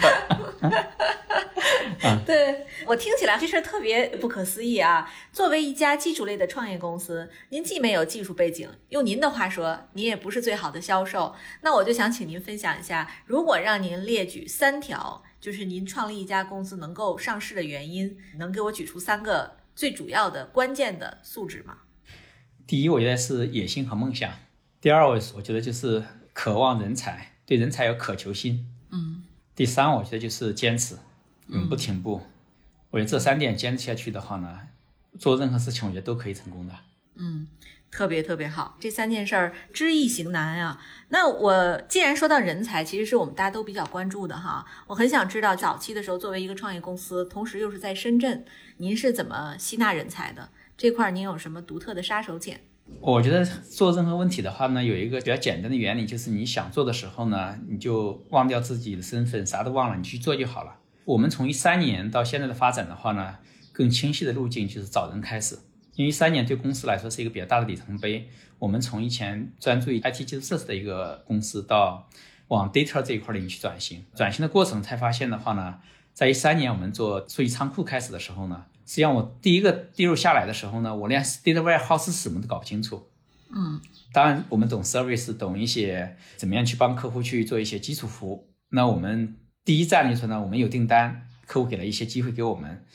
[2.25, 5.11] 对我听起来这事儿特别不可思议啊！
[5.31, 11.35] 作为一家技术类的创业公司，您既没有技术背景，用您的话说，您也不是最好的销售。
[11.61, 21.77] 那我就想请您分享一下，如果让您列举三条，就是您创立一家公司能够上市的原因，能给我举出三个最主要的关键的素质吗？
[22.65, 24.31] 第一，我觉得是野心和梦想；
[24.81, 28.65] 第二，我我觉得就是渴望人才，对人才有渴求心。
[28.91, 29.23] 嗯。
[29.55, 30.95] 第三，我觉得就是坚持。
[31.49, 32.21] 永不停步，
[32.89, 34.59] 我觉得这三点坚持下去的话呢，
[35.17, 36.73] 做任何事情我觉得都可以成功的。
[37.15, 37.47] 嗯，
[37.89, 40.79] 特别特别好，这三件事儿知易行难啊。
[41.09, 44.65] 那我既然说到人才，其实是我们大家都比较关注的哈。
[44.85, 48.45] 我很想知道，早期的时候作为一个创业公司，同时又是在深圳，
[48.77, 50.49] 您是怎么吸纳人才的？
[50.77, 52.57] 这块您有什么独特的杀手锏？
[53.01, 60.75] 我觉得做任何问题的话呢，有一个比较简单的原理，就是你想做的时候呢，你就忘掉自己的身份，啥都忘了，你去做就好了。
[61.07, 63.37] 我们从一三年到现在的发展的话呢，
[63.71, 65.57] 更清晰的路径就是找人开始。
[65.95, 68.29] 因为一三年对公司来说是一个比较大的里程碑。
[68.59, 72.09] 我们从以前专注于 IT 基础设施的一个公司，到
[72.49, 74.03] 往 data 这一块领域去转型。
[74.15, 75.79] 转型的过程才发现的话呢，
[76.13, 83.07] 在一三年我们做数据仓库开始的时候呢，实际上我第一个跌入下来的时候呢，我连 data warehouse 是什么都搞不清楚。
[83.55, 83.79] 嗯，
[84.11, 88.49] 当然我们懂 service，懂一些怎么样去帮客户去做一些基础服务。
[88.71, 92.85] 那我们第一站就是呢，我们有订单，客户给了一些机会给我们，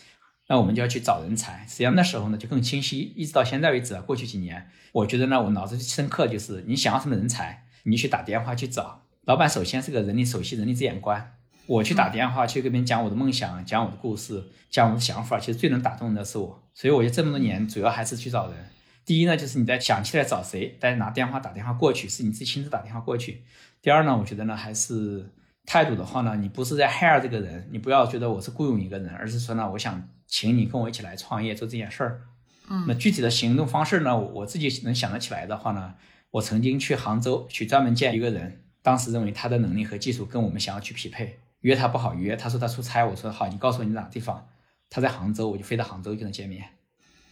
[0.49, 1.67] 那我们就要去找人才。
[1.69, 9.03] 实际上那时候呢就更清晰，一直到现在为止啊，过去几年，我觉得呢我脑子深刻就是你想要什么人才，你去打电话去找。
[9.27, 11.35] 老板首先是个人力首席人力资源官，
[11.67, 16.63] 我去打电话去跟别人讲我的梦想，讲我的故事，讲我的想法，其实最能打动的是我。
[16.73, 18.57] 所以我觉得这么多年主要还是去找人。
[19.05, 23.43] 第一呢，就是你在想起来找谁，但是拿电话打电话过去，是你自己亲自打电话过去。
[23.83, 25.31] 第二呢，我觉得呢，还是
[25.65, 32.23] 态度的话呢，你不是在 hire 这个人，你不要觉得我是雇佣一个人，而是说呢，我想请你跟我一起来创业做这件事儿。
[32.69, 35.95] 嗯，那具体的行动方式呢，我自己能想得起来的话呢，
[36.33, 44.49] 我曾经去杭州去专门见一个人，当时认为他的能力和技术跟我们想要去匹配，约他不好约，他说他出差，我说好，你告诉我你哪个地方，
[44.91, 46.65] 他在杭州，我就飞到杭州跟他见面。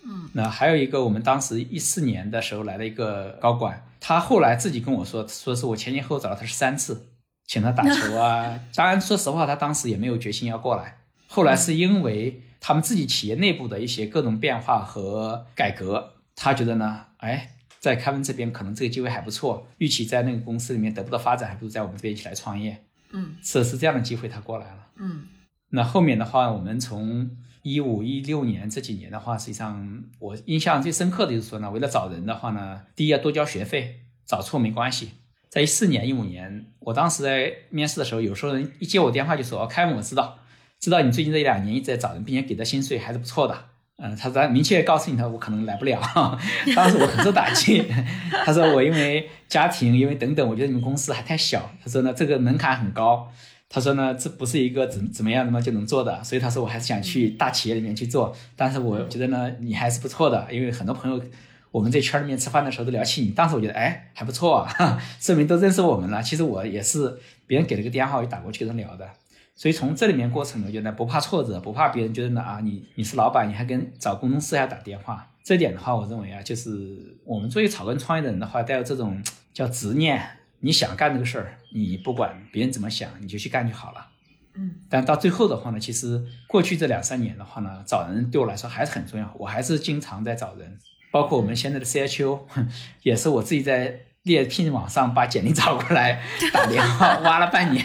[0.04, 7.09] 嗯，那还有一个，我们当时一四年的时候来了一个高管，他后来自己跟我说，说是我前前后后找了他是三次，
[7.50, 8.60] 请他打球啊。
[8.76, 10.98] 当然，说实话，他当时也没有决心要过来。
[11.26, 22.84] 后来是因为他们自己企业内部的一些各种变化和改革，他觉得呢，哎，在凯文这边可能这个机会还不错，预期在那个公司里面得不到发展，还不如在我们这边一起来创业。
[23.10, 24.86] 嗯是是这样的机会，他过来了。
[24.98, 25.24] 嗯
[25.70, 27.30] 那后面的话，我们从
[27.62, 35.10] 一五一六年这几年的话，实际上我印象最深刻的就是说呢，为了找人的话呢，第一要多交学费，找错没关系。
[35.50, 40.38] 在一四年、一五年，我当时在面试的时候，有时候人一接我电话就说：“哦，凯文，我知道，
[40.78, 43.64] 知道你最近这一两年一直在找人，并且给的薪水还是不错的。”
[44.02, 46.00] 嗯，他说明确告诉你，他我可能来不了。
[46.74, 47.84] 当时我很受打击。
[48.46, 51.70] 他说我因为家庭，因为等等，我觉得你们公司还太小。
[51.84, 53.30] 他说呢，这个门槛很高。
[53.68, 58.34] 他说呢，这不是一个怎怎么样怎么就能做的，所以他说我还是想去大企业里面去做。
[58.56, 61.22] 但是我觉得呢，你还是不错的，因为很多朋友
[61.70, 63.30] 我们在圈里面吃饭的时候都聊起你。
[63.30, 66.22] 当时我觉得哎还不错啊， 说明都认识我们了。
[66.22, 69.08] 其实我也是别人给了个电话，我就打过去跟他聊的。
[69.54, 75.30] 所以从这里面过程，我觉得不怕挫折，不怕别人觉得呢啊，你你是老板，你还跟找工程师还要打电话。
[75.44, 80.22] 这点的话，我认为啊，就是我们作为草根创业的人的话，带有这种叫执念，
[80.60, 84.06] 你想干这个事儿，你不管别人怎么想，你就去干就好了。
[84.54, 90.78] 嗯但到最后的话呢，其实过去这两三年的话呢，找人对我来说还是很重要，我还是经常在找人，
[91.10, 92.40] 包括我们现在的 CHO，
[93.02, 96.20] 也是我自己在猎聘网上把简历找过来，
[96.52, 97.84] 打电话挖了半年，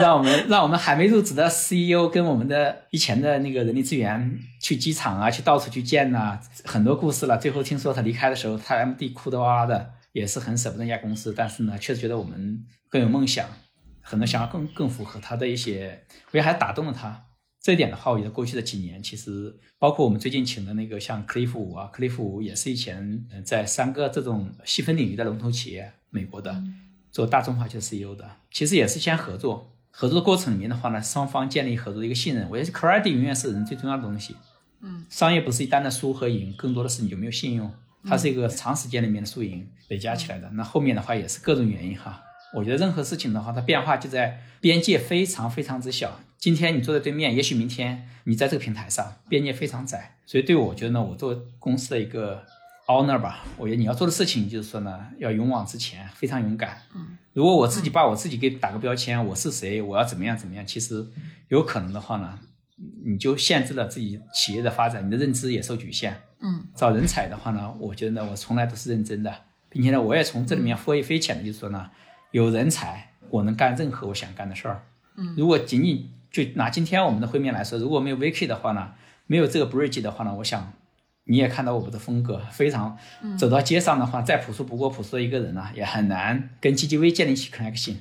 [0.00, 7.36] 让我们让我们还没入职的 CEO 跟我们的以前的那个人力资源去机场啊，去到处去见呐、很多故事了。
[7.36, 13.46] 最后听说他离开的时候，他 MD 哭得哇哇的，也是很舍不得那家公司，但是呢，确实觉得我们更有梦想。
[14.04, 17.24] 很多想法更更符合他的一些，我觉得还打动了他。
[17.62, 26.60] 这一点的话，我觉得过去的几年，其实包括我们最近请的那个像克利夫五啊，克利夫五也是以前呃在三个这种细分领域的龙头企业，美国的
[27.12, 29.68] 做大中华区 CEO 的，其实也是先合作。
[29.92, 32.48] 合作的过程里面的话呢，双方建立合作的一个信任。
[32.50, 34.34] 我觉得 credit 永远是人最重要的东西。
[34.80, 37.72] 嗯，商业不是一单的输和赢，更多的是你有没有信用，
[38.04, 40.50] 它是一个长时间里面的输赢累加起来的。
[40.54, 42.24] 那后面的话也是各种原因哈。
[42.54, 46.18] 我觉得任何事情的话，它变化就在边界非常非常之小。
[46.42, 50.16] 今天你坐在对面，也许明天你在这个平台上，边界非常窄。
[50.26, 52.44] 所以对我觉得呢，我做公司的一个
[52.88, 56.82] owner 吧，我觉得你要做的事情就是说呢，要勇往直前，非常勇敢。
[56.96, 61.06] 嗯，如果我自己把我自己给打个标签，我是谁，我要怎么样怎么样，其实
[61.46, 62.36] 有可能的话呢，
[63.04, 66.22] 你就限制了自己企业的发展，你的认知也受局限。
[66.40, 69.32] 嗯找人才的话呢，我觉得呢，我从来都是认真的，
[69.68, 71.88] 并且呢，我也从这里面获益匪浅的，就是说呢，
[72.32, 74.82] 有人才，我能干任何我想干的事儿。
[75.16, 78.92] 嗯，如果仅仅就拿今天我们的会面来说，如果没有 Vicky 的话呢，
[79.26, 80.72] 没有这个 Bridge 的话呢，我想
[81.24, 82.96] 你也看到我们的风格非常，
[83.38, 87.96] 走到街上的话，再朴素不过朴素的一个人呢、也很难跟 GGV 建立起 connection。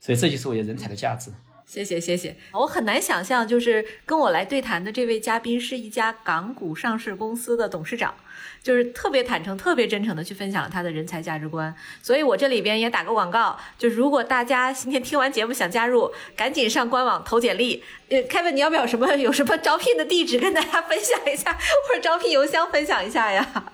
[0.00, 1.30] 所以这就是我觉得人才的价值。
[1.66, 8.14] 谢谢谢谢，我很难想象，就是跟我来对谈的这位嘉宾是一家港股上市公司的董事长，
[8.62, 11.74] 就是特别坦诚、特别真诚的去分享了他的人才价值观。
[12.02, 17.82] 所以我这里边也打个广告，就如果大家今天听完节目想加入，赶紧上官网投简历。
[18.10, 23.64] 呃，Kevin，你要不要什么有什么招聘的地址跟大家分享一下，或者招聘邮箱分享一下呀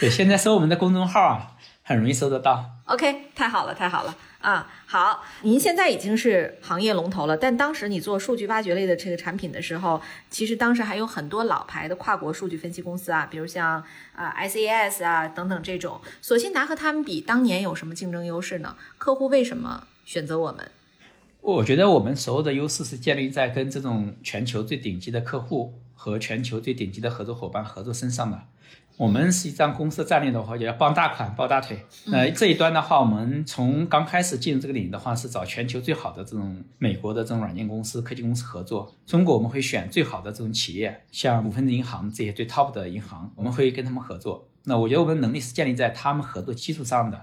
[0.00, 1.52] 对，现在搜我们的公众号啊，
[1.82, 2.64] 很容易搜得到。
[2.86, 4.16] ？OK，太好了，太好了。
[4.44, 13.82] 啊，好，您现在已经是行业龙头了，但当时你做数据挖掘类的这个产品的时候，其实当时还有很多老牌的跨国数据分析公司啊，比如像
[14.14, 15.98] 啊、ICAS 啊等等这种。
[16.20, 18.76] 索信达和他们比，当年有什么竞争优势呢？
[18.98, 20.70] 客户为什么选择我们？
[21.40, 28.42] 我觉得我们所有的优势是建立在跟这种全球最顶级的客户和全球最顶级的合作伙伴合作身上的。
[28.96, 31.84] 我们是一张公司战略的话，就要傍大款、抱大腿。
[32.12, 38.94] 呃，这一端的话，我们从刚开始进入这个领域的话，是找全球最好的这种美国的这种软件公司、科技公司合作。
[39.04, 44.48] 中国我们会选最好的这种企业，像股份制银行这些最 top 的银行，我们会跟他们合作。
[44.62, 47.20] 那我觉得我们能力是建立在他们合作基础上的。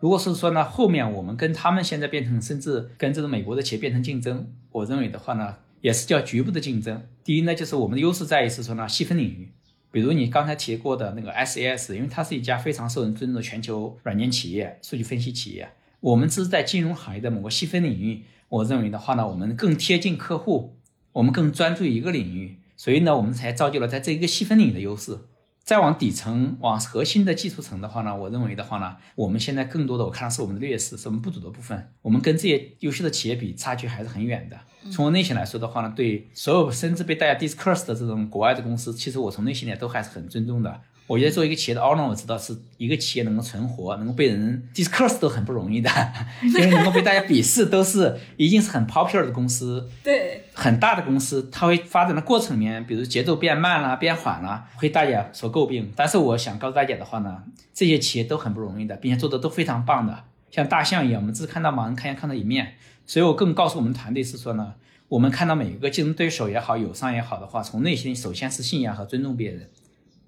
[0.00, 7.02] 如果是说呢，后面我们跟他们现在变成，甚至跟这种美国的企业变成竞争，我认为的话呢，也是叫局部的竞争。
[7.24, 9.50] 第一呢，就是我们的优势在于是说呢，细分领域。
[9.94, 15.68] 比如你刚才提过的那个 SAS，因为它是一家非常受人尊重的全球软件企业、数据分析企业。
[16.00, 20.74] 我们只是在金融行业的某个细分领域，我认为的话呢，我们更贴近客户，
[21.12, 25.16] 我们更专注于一个领域，所以呢，我们才造就了在这一个细分领域的优势。
[25.64, 31.90] 再往底层、往核心的技术层的话呢，我认为的话呢，我们现在更多的我看到是我们的劣势，是我们不足的部分。
[32.02, 34.60] 我们跟这些优秀的企业比，差距还是很远的。
[34.90, 40.82] 从我内心来说的话呢，对所有甚至被大家 discuss 的这种国外的公司，其实我从内心里都还是很尊重的。
[41.06, 45.90] 我觉得作为一个企业的 owner，我知道是一个企业能够存活，能够被人 discuss 都很不容易的，
[46.42, 55.92] 因为能够被大家鄙视，都是已经是很 popular 的公司，对，很大的公司，它会发展的过程里面，比如节奏变慢了、变缓了，会大家所诟病。
[55.94, 57.42] 但是我想告诉大家的话呢，
[57.74, 64.72] 这些企业都很不容易的，并且做的都非常棒的，像大象一样，我们只是看到盲人看见看到一面，所以我更告诉我们团队是说呢，
[65.08, 69.68] 我们看到每一个竞争对手也好，友商也好的话，从内心首先是信仰和尊重别人。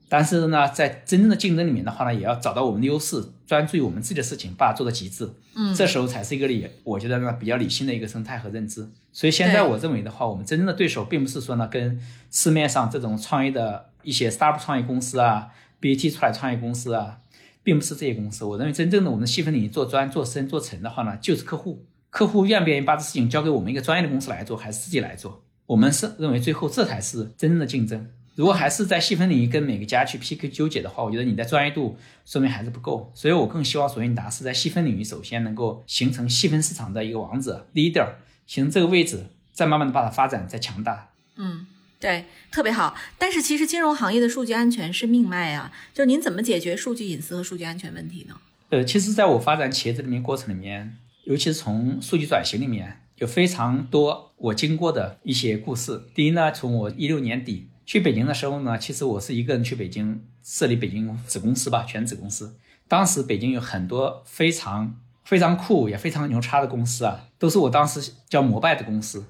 [0.08, 5.28] 但是呢，在真正的竞争里面的话呢，也要找到我们的优势，专注于我们自己的事情，把它做到极致。
[5.54, 8.88] 嗯，这时候才是一个理，我觉得呢比较理性的一个生态和认知。
[9.12, 15.48] 所以现在我认为的话，我们真正的对手并不是说呢跟市面上这种创业的一些 startup 创业公司啊
[15.80, 17.18] ，BAT 出来创业公司啊，
[17.62, 18.44] 并不是这些公司。
[18.44, 21.84] 我认为真正的我们的细分领域做专、做深、做成的话呢，就是客户。
[22.10, 25.42] 客户愿不愿意把这事情交给我们一个专业的公司来做，还是自己来做？
[25.66, 28.08] 我们是认为最后这才是真正的竞争。
[28.36, 31.96] 如果还是在细分领域跟每个家去 PK 纠结的话，我觉得你的专业度
[32.26, 33.10] 说明还是不够。
[33.14, 38.06] 所以我更希望索英达是在细分领域首先能够形成细分市场的一个王者 leader，
[38.46, 41.08] 形成这个位置，再慢慢的把它发展再强大。
[41.36, 41.66] 嗯，
[41.98, 42.94] 对，特别好。
[43.16, 48.36] 但是其实金融行业的数据安全是命脉啊，就您怎么解决数据隐私和数据安全问题呢？
[48.68, 56.02] 呃，其实在我发展企业这里面过程里面，尤其是从数据转型里面，有非常多我经过的一些故事。
[56.14, 57.68] 第一呢，从我一六年底。
[57.86, 62.56] 去北京的时候呢，其实我是一个人去北京设立北京子公司吧，全子公司。
[62.88, 69.24] 当时北京有很多非常非常酷也非常牛叉的公司啊，都是我当时叫膜拜的公司。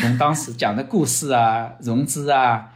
[0.00, 2.72] 从当时讲的故事啊、融资啊、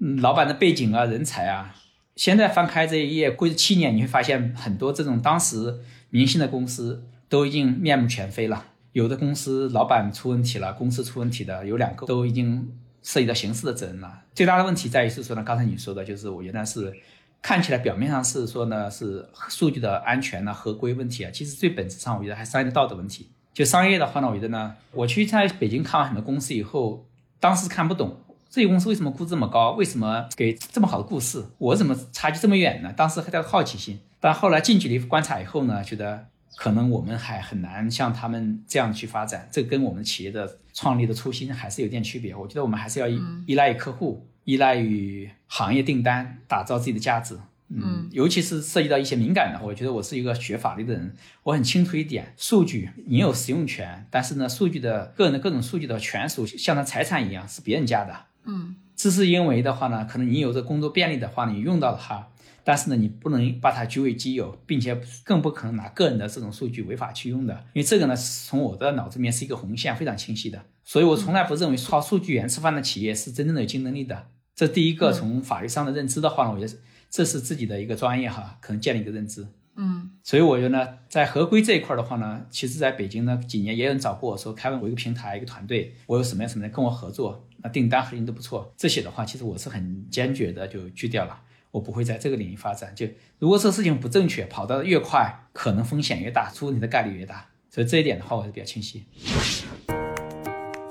[0.00, 1.76] 嗯、老板的背景啊、人才啊，
[2.16, 5.78] 现在翻开这一页，过去七年，你会发现很多这种当时
[6.10, 8.64] 明星的公司都已经面目全非了。
[8.90, 12.72] 有的公司老板出问题了，公司出问题的有两个都已经。
[13.02, 14.22] 涉及到刑事的责任了。
[14.34, 16.92] 最大的问题在于是说呢，刚才你说的就是我原来是
[17.40, 23.28] 看起来表面上是说呢是数据的安全呢合规问题啊，其实最本质上我觉得还商业的道德问题。
[23.52, 27.06] 就商业的话呢，我觉得呢，我去在北京看完很多公司以后，
[27.38, 32.92] 当时看不懂这些公司为什么估值这么高，为什么给这么好的故事，我怎么差距这么远呢？
[32.96, 36.26] 当时还带着好奇心，但后来近距离观察以后呢，觉得。
[36.56, 42.34] 可能我们还很难像他们这样去发展，这跟我们企业的创立的初心还是有点区别。
[42.34, 47.38] 我觉得我们还是要依依赖于客户，依赖于行业订单，打造自己的价值。
[47.74, 58.14] 嗯，尤其是涉及到一些敏感的，我觉得我是一个学法律的人，我很清楚一点：数据你有使用权，但是呢，数据的个人的各种数据的权属像他财产一样是别人家的。
[58.44, 62.28] 嗯，只是因为的话呢，可能你有这工作便利的话，你用到了它。
[62.64, 70.64] 但是呢，你不能把它据为己有，并且更不可能拿个人的这种数据违法去用的，因为这个呢，从我的脑子里面是一个红线，非常清晰的。
[70.84, 74.26] 所以我从来不认为靠数据源吃饭的企业是真正的有竞争力的。
[74.54, 79.46] 这第一个，从法律上的认知的话呢，我觉得这是自己的一个专业哈，可能建立一个认知。
[79.74, 88.70] 嗯，所以我觉得呢，在合规这一块的话呢，其实在北京呢几年也有人找过我说，开文我一个平台一个团队，我有什么样什么样跟我合作，那订单核心都不错。
[88.76, 91.40] 这些的话，其实我是很坚决的就拒掉了。
[91.72, 92.94] 我不会在这个领域发展。
[92.94, 93.06] 就
[93.38, 97.48] 如果这事情不正确，跑得越快，可能风险越大，出问题的概率越大。
[97.68, 99.04] 所以这一点的话，我是比较清晰。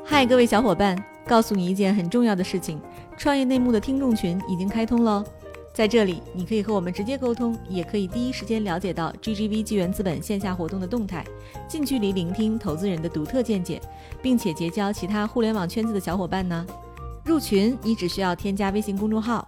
[0.03, 2.81] 嗨，各位小伙伴，告诉你一件很重要的事情：
[3.17, 5.23] 创业内幕的听众群已经开通了。
[5.73, 11.23] 在这里，你可以和我们直接沟通，也可以第一时间了解到 GGV 纪元资本线下活动的动态，
[11.65, 13.79] 近距离聆听投资人的独特见解，
[14.21, 16.65] 并且结交其他互联网圈子的小伙伴呢。
[17.23, 19.47] 入群，你只需要添加微信公众号。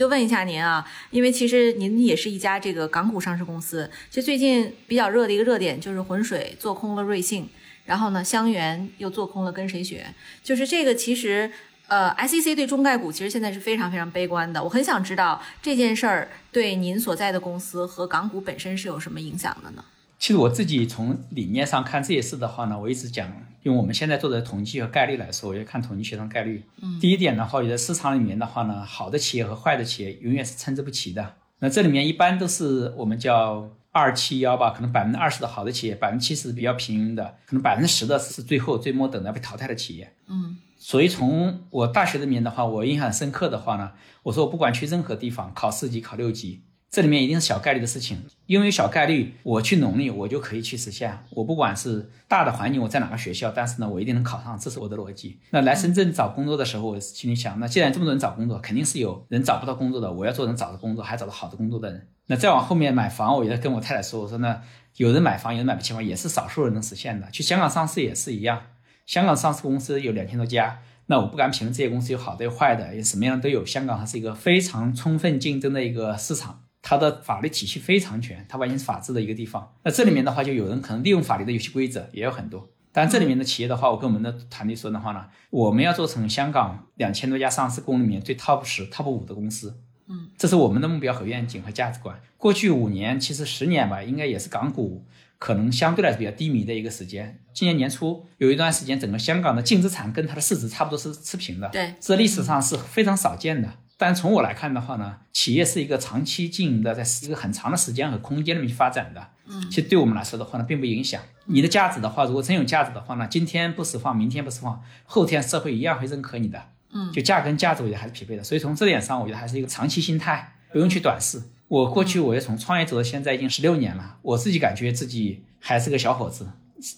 [0.00, 7.46] 就问一下您啊，因为其实您也是一家这个港股上市公司，其实最近比较热的一个热点就是浑水做空了瑞幸，
[7.84, 10.06] 然后呢，香园又做空了跟谁学，
[10.42, 11.52] 就是这个其实。
[11.88, 14.62] 呃，SEC 对中概股其实现在是非常非常悲观的。
[14.62, 19.84] 我很想知道这件事儿对您所在的公司和港股本身是有什么影响的呢？
[20.20, 26.62] 其实我自己从理念上看这些事的话呢，我一直讲用我们现在做的统计和概率来说，我就看统计学上概率。
[26.82, 31.36] 嗯，第一点的话，我觉得市场里面的话呢，好的企业和坏的企业永远是参差不齐的。
[31.60, 40.12] 那这里面一般都是我们叫二七幺吧，可能百分之二十的好的企业，百分之七十比较平庸的，可能百分之十的是最后最末等的被淘汰的企业。
[40.28, 40.58] 嗯。
[40.76, 43.92] 所以从我大学里面的话，我印象深刻的话呢，
[44.24, 46.60] 我说我不管去任何地方考四级考六级，
[46.90, 51.16] 这里面一定是小概率的事情，因为小概率我去努力我就可以去实现。
[51.30, 55.38] 我不管是大的环境我在哪个学校，但是呢我一定能考上，这是我的逻辑。
[55.50, 62.08] 那来深圳找工作的时候，我心里想，那既然这么多人找工作，肯定是有人找不到工作的，我要做人找到工作，还找到好的工作的人。
[62.26, 64.60] 那再往后面买房，我也跟我太太说，我说呢，
[64.96, 67.30] 有人买房，有人买不起房，也是少数人能实现的。
[67.30, 68.60] 去香港上市也是一样，
[69.06, 70.80] 香港上市公司有两千多家。
[71.06, 73.64] 那我不敢评论这些公司有好的有坏的，也什么样都有。
[73.64, 79.74] 香港它是一个非常充分竞争的一个市场，它的法律体系非常全，它完全是法治的一个地方。
[79.84, 82.68] 那这里面的话，就有人可能利用法律的游戏规则也有很多。
[82.92, 89.78] 但这里面的企业的话，我跟我们的团队说的话呢，我们要做成香港两千多家上市公里面最 top 十、top 五的公司。
[90.08, 92.20] 嗯，这是我们的目标和愿景和价值观。
[92.36, 95.04] 过去五年，其实十年吧，应该也是港股。
[95.38, 97.40] 可能相对来说比较低迷的一个时间。
[97.54, 103.72] 今年年初有一段时间，整个香港的净资产跟它的市值差不多是持平的，对，这历史上是非常少见的。
[104.00, 109.28] 但从我来看的话呢，企业是一个长期经营的，在一个很长的时间和空间里面去发展的。
[109.46, 116.62] 嗯，其实对我们来说的话呢，并不影响你的价值的话，如果真有价值的话呢，今天不释放，明天不释放，后天社会一样会认可你的。
[116.94, 118.42] 嗯，就价跟价值，我觉得还是匹配的。
[118.42, 121.42] 所以从这点上，我觉得还是一个长期心态，不用去短视。
[121.68, 126.48] 我过去我也从创业走到现在已经十六年了，我自己感觉自己还是个小伙子。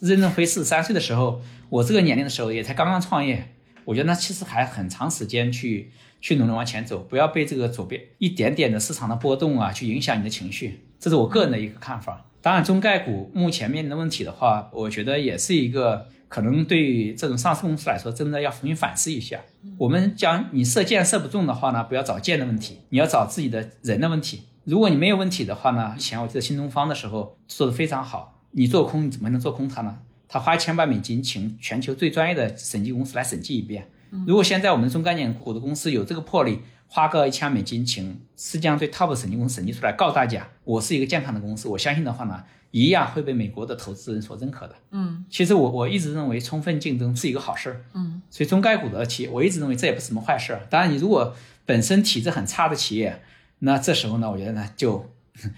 [0.00, 3.56] 任正非四十三岁的时候，我这个年龄的时候也才刚刚创业。
[3.84, 5.90] 我觉得那其实还很长时间去
[6.22, 10.80] 去努力往前走，不要被这个左边一点点的市场的波动啊去影响你的情绪。
[10.98, 12.24] 这是我个人的一个看法。
[12.40, 19.40] 当然，中概股目前面临的问题的话，我觉得也是一个可能对于这种上市公司来说，真的要重新反思一下。
[19.76, 24.42] 我们讲你射箭射不中的话呢，不要找箭的问题，你要找自己的人的问题。
[24.64, 25.94] 如果你没有问题的话呢？
[25.96, 28.40] 以前我记得新东方的时候做的非常好。
[28.52, 29.98] 你做空，你怎么能做空它呢？
[30.28, 33.88] 他花一千万美金请全球最专业的审计公司来审计一遍。
[34.26, 44.74] 如果现在我们中概念股的公司有这个魄力，花个一千万美金请世界上最 top 审计公司审计出来，告诉大家我是一个健康的公司，我相信的话呢，一样会被美国的投资人所认可的。
[44.90, 47.84] 嗯，其实我我一直认为充分竞争是一个好事儿。
[47.94, 50.66] 嗯，所以中概股的企业，我一直认为这也不是什么坏事儿。
[50.68, 51.34] 当然，你如果
[51.64, 53.22] 本身体质很差的企业，
[53.60, 55.10] 那这时候呢，我觉得呢就。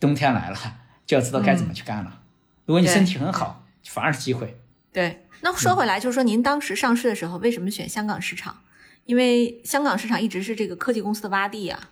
[0.00, 0.56] 冬天来了，
[1.04, 2.22] 就要知道该怎么去干了。
[2.64, 4.58] 如果你身体很好，反而是机会。
[4.92, 8.62] 对，那说回来，就是说您当时上市的时候，为什么选香港市场？
[9.06, 11.90] 因为香港市场一直是这个科技公司的洼地啊。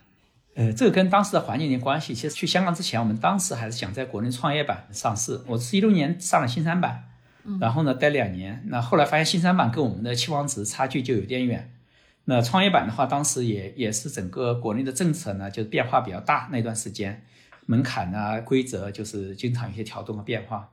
[0.55, 2.13] 呃，这个跟当时的环境有点关系。
[2.13, 5.41] 其实去香港之前，我们当时还是想在国内创业板上市。
[5.47, 7.05] 我是一六年上了新三板，
[7.61, 8.63] 然后呢待两年。
[8.67, 11.73] 那后来发现新三板跟我们的期望值差距就有点远。
[12.25, 17.25] 那创业板的话，当时也也是整个国内的政策呢，就是变化比较大那段时间，
[17.65, 20.69] 门槛啊、规则就是经常有些调动和变化。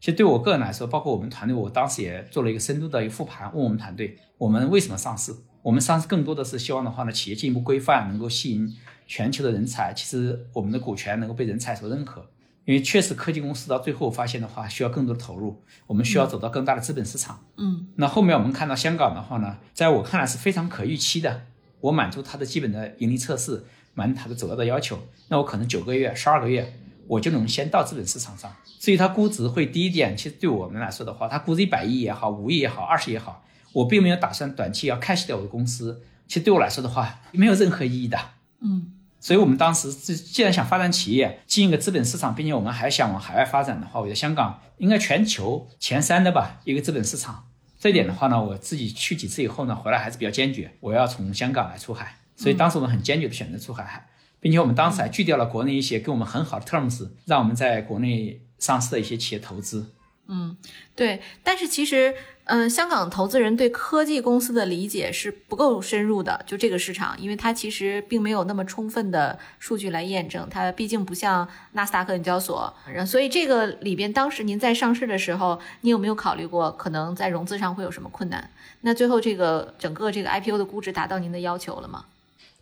[0.00, 5.34] 其实对我个人来说，包括我们团队，我当时也做了一个深度的一个复盘，问我们团队，我们为什么上市？
[5.62, 8.72] 我们上市更多的是希望的话呢，企业进一步规范，能够吸引
[9.06, 9.92] 全球的人才。
[9.94, 12.30] 其实我们的股权能够被人才所认可。
[12.66, 17.44] 因为确实，科技公司到最后发现的话，需要更多的投入，我们需要走到更大的资本市场。
[17.56, 21.42] 嗯，那后面我们看到香港的话呢，在我看来是非常可预期的。
[21.80, 26.72] 我满足它的基本的盈利测试，满足它的走要的要求，那我可能九个月、十二个月，
[27.06, 28.54] 我就能先到资本市场上。
[28.78, 36.02] 至于它估值会低一点，其实对我们来说的话，它估值一百亿也好，五亿也好，二十也好，我并没有打算短期要 cash 掉我的公司。
[36.28, 38.18] 其实对我来说的话，没有任何意义的。
[38.60, 38.92] 嗯。
[39.18, 47.48] 所以，我们当时既既然想发展企业，进一个资本市场，并且我们还想往海外发展的话，我觉得香港应该全球前三的吧，一个资本市场。
[47.80, 52.14] 这一点的话呢，我自己去几次以后呢，回来还是比较坚决，我要从香港来出海。
[52.36, 54.06] 所以当时我们很坚决的选择出海，
[54.40, 59.92] 并且我们当时还拒掉了国内一些给我们很好的 terms，让我们在国内上市的一些企业投资。
[60.28, 60.56] 嗯，
[60.96, 61.20] 对。
[61.44, 62.12] 但是其实
[62.46, 72.74] 嗯，香港投资人对科技公司的理解是不够深入的，就这个市场，因为它其实并没有那么充分的数据来验证，它毕竟不像纳斯达克、纽交所，
[73.06, 78.50] 所以这个里边，当时您在上市的时候，你有没有考虑过可能在融资上会有什么困难？
[78.80, 82.06] 那最后这个整个这个 IPO 的估值达到您的要求了吗？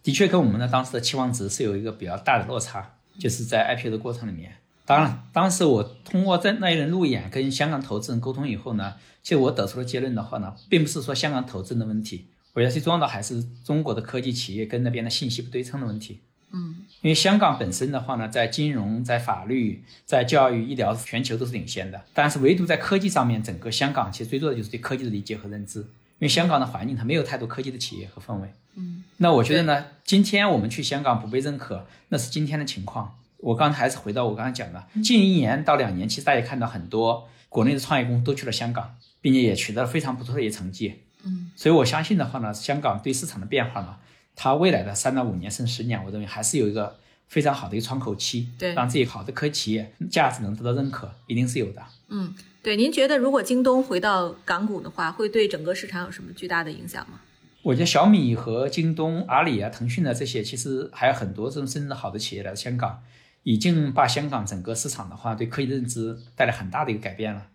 [0.05, 4.53] 的确，跟我们的当时的期望值是有一个比较大的落差，就是在 IPO 的过程里面。
[4.85, 16.21] 当然，当时我通过在那一轮路演跟香港投资人沟通以后呢，其实我得出的结论的话呢，并不是说香港投资人的问题，我觉得最重要的还是中国的科技企业跟那边的信息不对称的问题。
[16.53, 25.81] 嗯，因为香港本身的话呢，在金融、在法律、在教育、医疗，全球都是领先的，但是唯独在科技上面，整个香港其实最多的就是对科技的理解和认知。
[25.81, 28.49] 因为香港的环境它没有太多科技的企业和氛围。
[28.77, 33.17] 嗯，那我觉得呢，今天我们去香港不被认可，那是今天的情况。
[33.39, 41.03] 我刚才还是回到我刚才讲的，近一年到两年，其实大家看到很多国内的创业公司都去了香港，并且也取得了非常不错的一些成绩。
[41.25, 43.97] 嗯，所以我相信的话呢，香港对市场的变化呢，
[44.35, 46.97] 它未来的三到五年甚至十年，我认为还是有一个
[47.29, 51.83] 非常好的一个窗口期，对，让自己好的科技企业价值能得到认可，一定是有的。
[52.09, 57.21] 嗯，对，您觉得如果京东回到港股的话，会对整个市场有什么巨大的影响吗？
[57.65, 63.03] 我觉得小米和京东、阿里啊、腾讯啊这些，其实还有很多这种真正好的企业来到香港。
[63.43, 67.49] 已经把香港整个市场的话，对科技认知带来很大的一个改变了。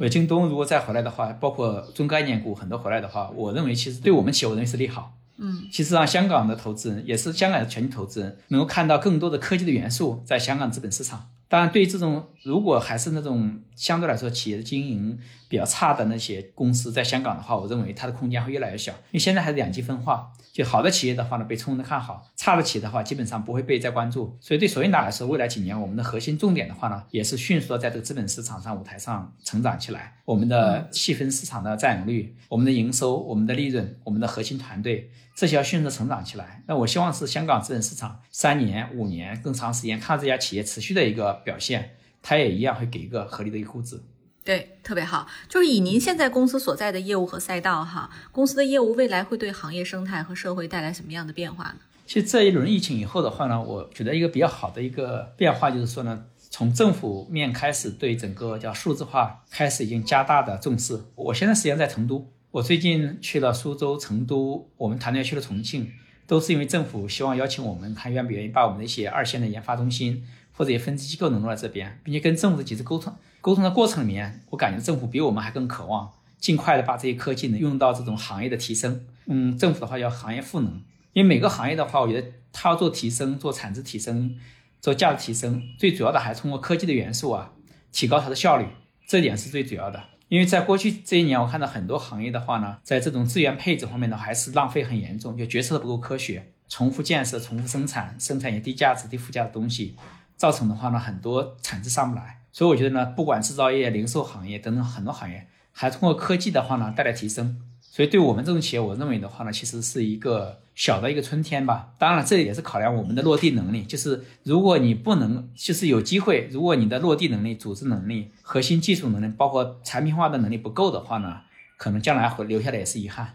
[0.00, 5.14] 呃，京东如果再回来的话，包括中概念股很多回来的话，我认为其实对我们企业，我认为是利好。
[5.38, 11.28] 嗯，其实让香港的投资人，也是香港的全球投资人，能够看到更多的科技的元素在香港资本市场。
[11.50, 20.32] 当然，对于这种如果还是那种相对来说企业的经营比较差的那些公司，在香港的话，我认为它的空间会越来越小，因为现在还是两极分化。
[20.52, 24.36] 就好的企业的话呢，被充分的看好；差的企业的话，基本上不会被再关注。
[24.40, 30.14] 所以对索英达来说，未来几年我们的核心重点的话呢，也是迅速的在这个资本市场上舞台上成长起来。
[30.24, 35.10] 我们的细分市场的占有率、我们的营收、我们的利润、我们的核心团队，
[35.40, 36.62] 这些要迅速的成长起来。
[36.66, 44.02] 那我希望是香港资本市场三年、五年更长时间，看这家企业持续的一个表现，它也一样会给一个合理的一个估值。
[44.44, 45.26] 对，特别好。
[45.48, 51.76] 就是以您现在公司所在的业务和赛道，哈，公司的业务未来会对行业生态和社会带来什么样的变化呢？
[52.06, 61.00] 其实这一轮疫情以后的话呢，我觉得一个比较好的一个变化就是说呢，从政府面开始对整个叫数字化开始已经加大的重视。
[61.14, 65.92] 我现在实际上在成都，我最近去了苏州、成都，我们团队去了重庆，
[66.26, 73.14] 都是因为政府希望邀请我们，看愿不愿意把我们的一些二线的研发中心或者一些分支机构能落在这边，并且跟政府的几次沟通。
[73.40, 79.06] 沟通的过程里面，我感觉政府比我们还更渴望尽快的把这些科技呢用到这种行业的提升。
[79.26, 80.72] 嗯，政府的话要行业赋能，
[81.12, 84.36] 因为每个行业的话，我觉得它要做提升、做产值提升、
[84.80, 87.52] 做价值提升，最主要的还是通过科技的元素啊，
[87.92, 88.66] 提高它的效率，
[89.06, 90.02] 这点是最主要的。
[90.30, 99.96] 因为在过去这一年，我看到很多行业的话呢，在这种资源配置方面呢，还是浪费很严重，就决策不够科学，重复建设、重复生产，生产一些低价值、低附加的东西，
[100.36, 102.38] 造成的话呢，很多产值上不来。
[102.52, 107.60] 所以我觉得呢，不管制造业、零售行业等等很多行业，还通过科技的话呢带来提升。
[107.92, 111.88] 所以对我们这种企业，我认为的话呢，其实是一个小的一个春天吧。
[111.98, 113.82] 当然了，这也是考量我们的落地能力。
[113.82, 121.40] 就是如果你不能，就是有机会，如果你的落地能力、组织能力、核心技术能力，包括产品化的能力不够的话呢，
[121.76, 123.34] 可能将来会留下的也是遗憾。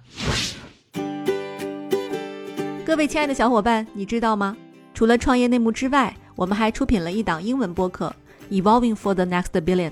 [2.86, 4.56] 各位亲爱的小伙伴，你知道吗？
[4.94, 8.16] 除了创业内幕之外，我们还出品了一档英文播客。
[8.50, 9.92] Evolving for the next billion，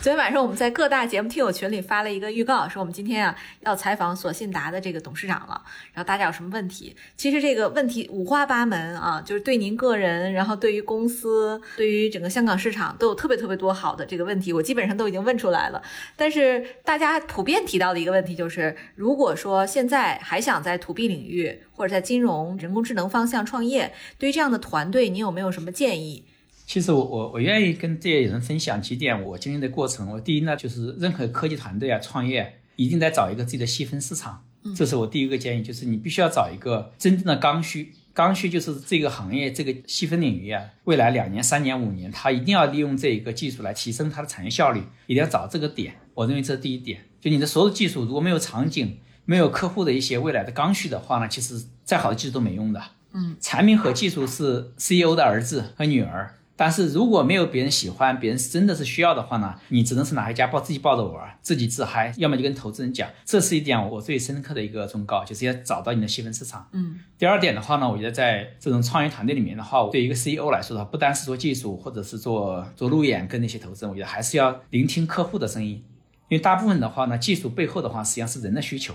[0.00, 5.60] 昨天晚上我们在各大节目听友群里发了一个预告，说我们今天啊要采访索信达的这个董事长了。
[5.92, 6.94] 然后大家有什么问题？
[7.16, 15.82] 其实这个问题五花八门啊，就是对您个人，然后对于公司，对于整个香港市场都有特别特别多好的这个问题，我基本上都已经问出来了。
[16.14, 26.24] 但是大家普遍提到的一个问题就是，如果说现在还想在 to B 领域或者在金融、人工智能方向创业，对于这样的团队，你有没有什么建议？
[26.68, 30.06] 其实我我我愿意跟这些人分享几点我经历的过程。
[30.12, 34.44] 我第一呢，就是任何科技团队啊创业，一定得找一个自己的细分市场，
[34.76, 37.94] 这是我第一个建议，就是你必须要找一个真正的刚需。
[38.12, 45.94] 刚需就是这个行业这个细分领域啊，未来两年、三年、五年，它一定要利用这一个技术来提升它的产业效率，一定要找这个点。
[46.12, 47.00] 我认为这是第一点。
[47.18, 52.82] 就你的所有技术如果没有场景，没有客户的一些未来的刚需的话呢，其实再好的技术都没用的。
[53.14, 56.34] 嗯，产品和技术是 CEO 的儿子和女儿。
[56.60, 66.68] 但是如果没有别人喜欢，别人真的是需要的话呢，你只能是拿一家抱自己抱着玩，自己自嗨，要么就跟投资人讲，这是一点我最深刻的一个忠告，就是要找到你的细分市场。
[66.72, 75.84] 嗯，第二点的话呢，我觉得在这种创业团队里面的话，对一个 CEO 来说的话，不单是做技术或者是做做路演跟那些投资人，我觉得还是要聆听客户的声音，
[76.28, 78.94] 因为大部分的话呢，技术背后的话实际上是人的需求，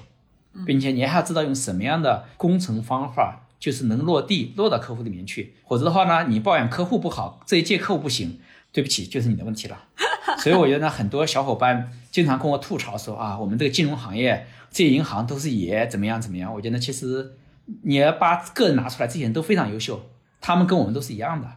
[0.65, 3.39] 并且你还要知道用什么样的工程方法。
[3.63, 8.37] 就是能落地落到客户里面去，否则的话呢，你抱怨客户不好，这一届客户不行，
[8.73, 9.85] 对不起，就是你的问题了。
[10.43, 16.53] 所以我觉得呢，很多小伙伴经常跟我吐槽说啊，我们这个金融行业这些银行都是爷，怎么样怎么样？
[16.53, 17.37] 我觉得其实
[17.83, 20.09] 你要把个人拿出来，这些人都非常优秀，
[20.41, 21.49] 他们跟我们都是一样的，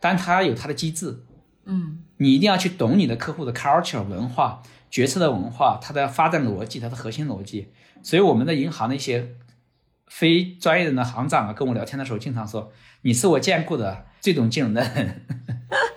[0.00, 1.22] 但他有他的机制，
[1.66, 7.68] 嗯，你一定要去懂你的客户的 culture 文化、决策的文化、它的发展逻辑、它的核心逻辑。
[8.02, 9.36] 所以我们的银行的一些。
[10.12, 15.24] 非专业人的行长啊，跟我聊天的时候经常说：“你是我见过的最懂金融的人。”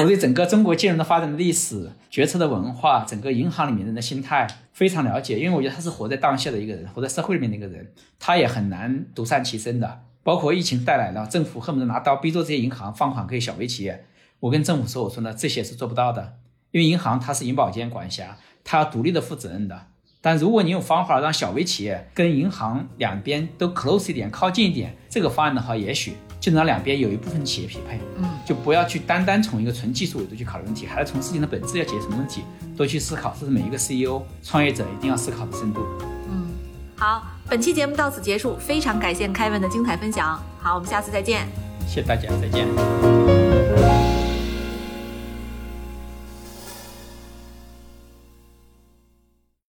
[0.00, 10.00] 我对整个中国金融的发展的历史、决策的文化、整个银行里面人的心态非常了解，因为我觉得他是活在当下的一个人，活在社会里面的一个人，他也很难独善其身的。
[10.22, 14.06] 包括疫情带来了，政府恨不得拿刀逼着这些银行放款给小微企业。
[14.40, 16.38] 我跟政府说：“我说呢，这些是做不到的，
[16.70, 19.88] 因为银行它是银保监管辖，它要独立的负责任的。”
[20.26, 28.00] 但如果你有方法让小微企业跟银行两边都 close 一点、靠近一点，这个方案的话，也许就能让两边有一部分企业匹配。
[28.18, 32.42] 嗯，就不要去单单从一个纯技术维度去考虑问题，还是从事情的本质要解决什么问题，
[32.76, 35.86] 多去思考，这是每一个 CEO 创业者一定要思考的深度。
[36.28, 36.48] 嗯，
[36.96, 40.42] 好，本期节目到此结束，非常感谢 Kevin 的精彩分享。
[40.58, 41.46] 好，我们下次再见。
[41.86, 43.45] 谢谢大家，再见。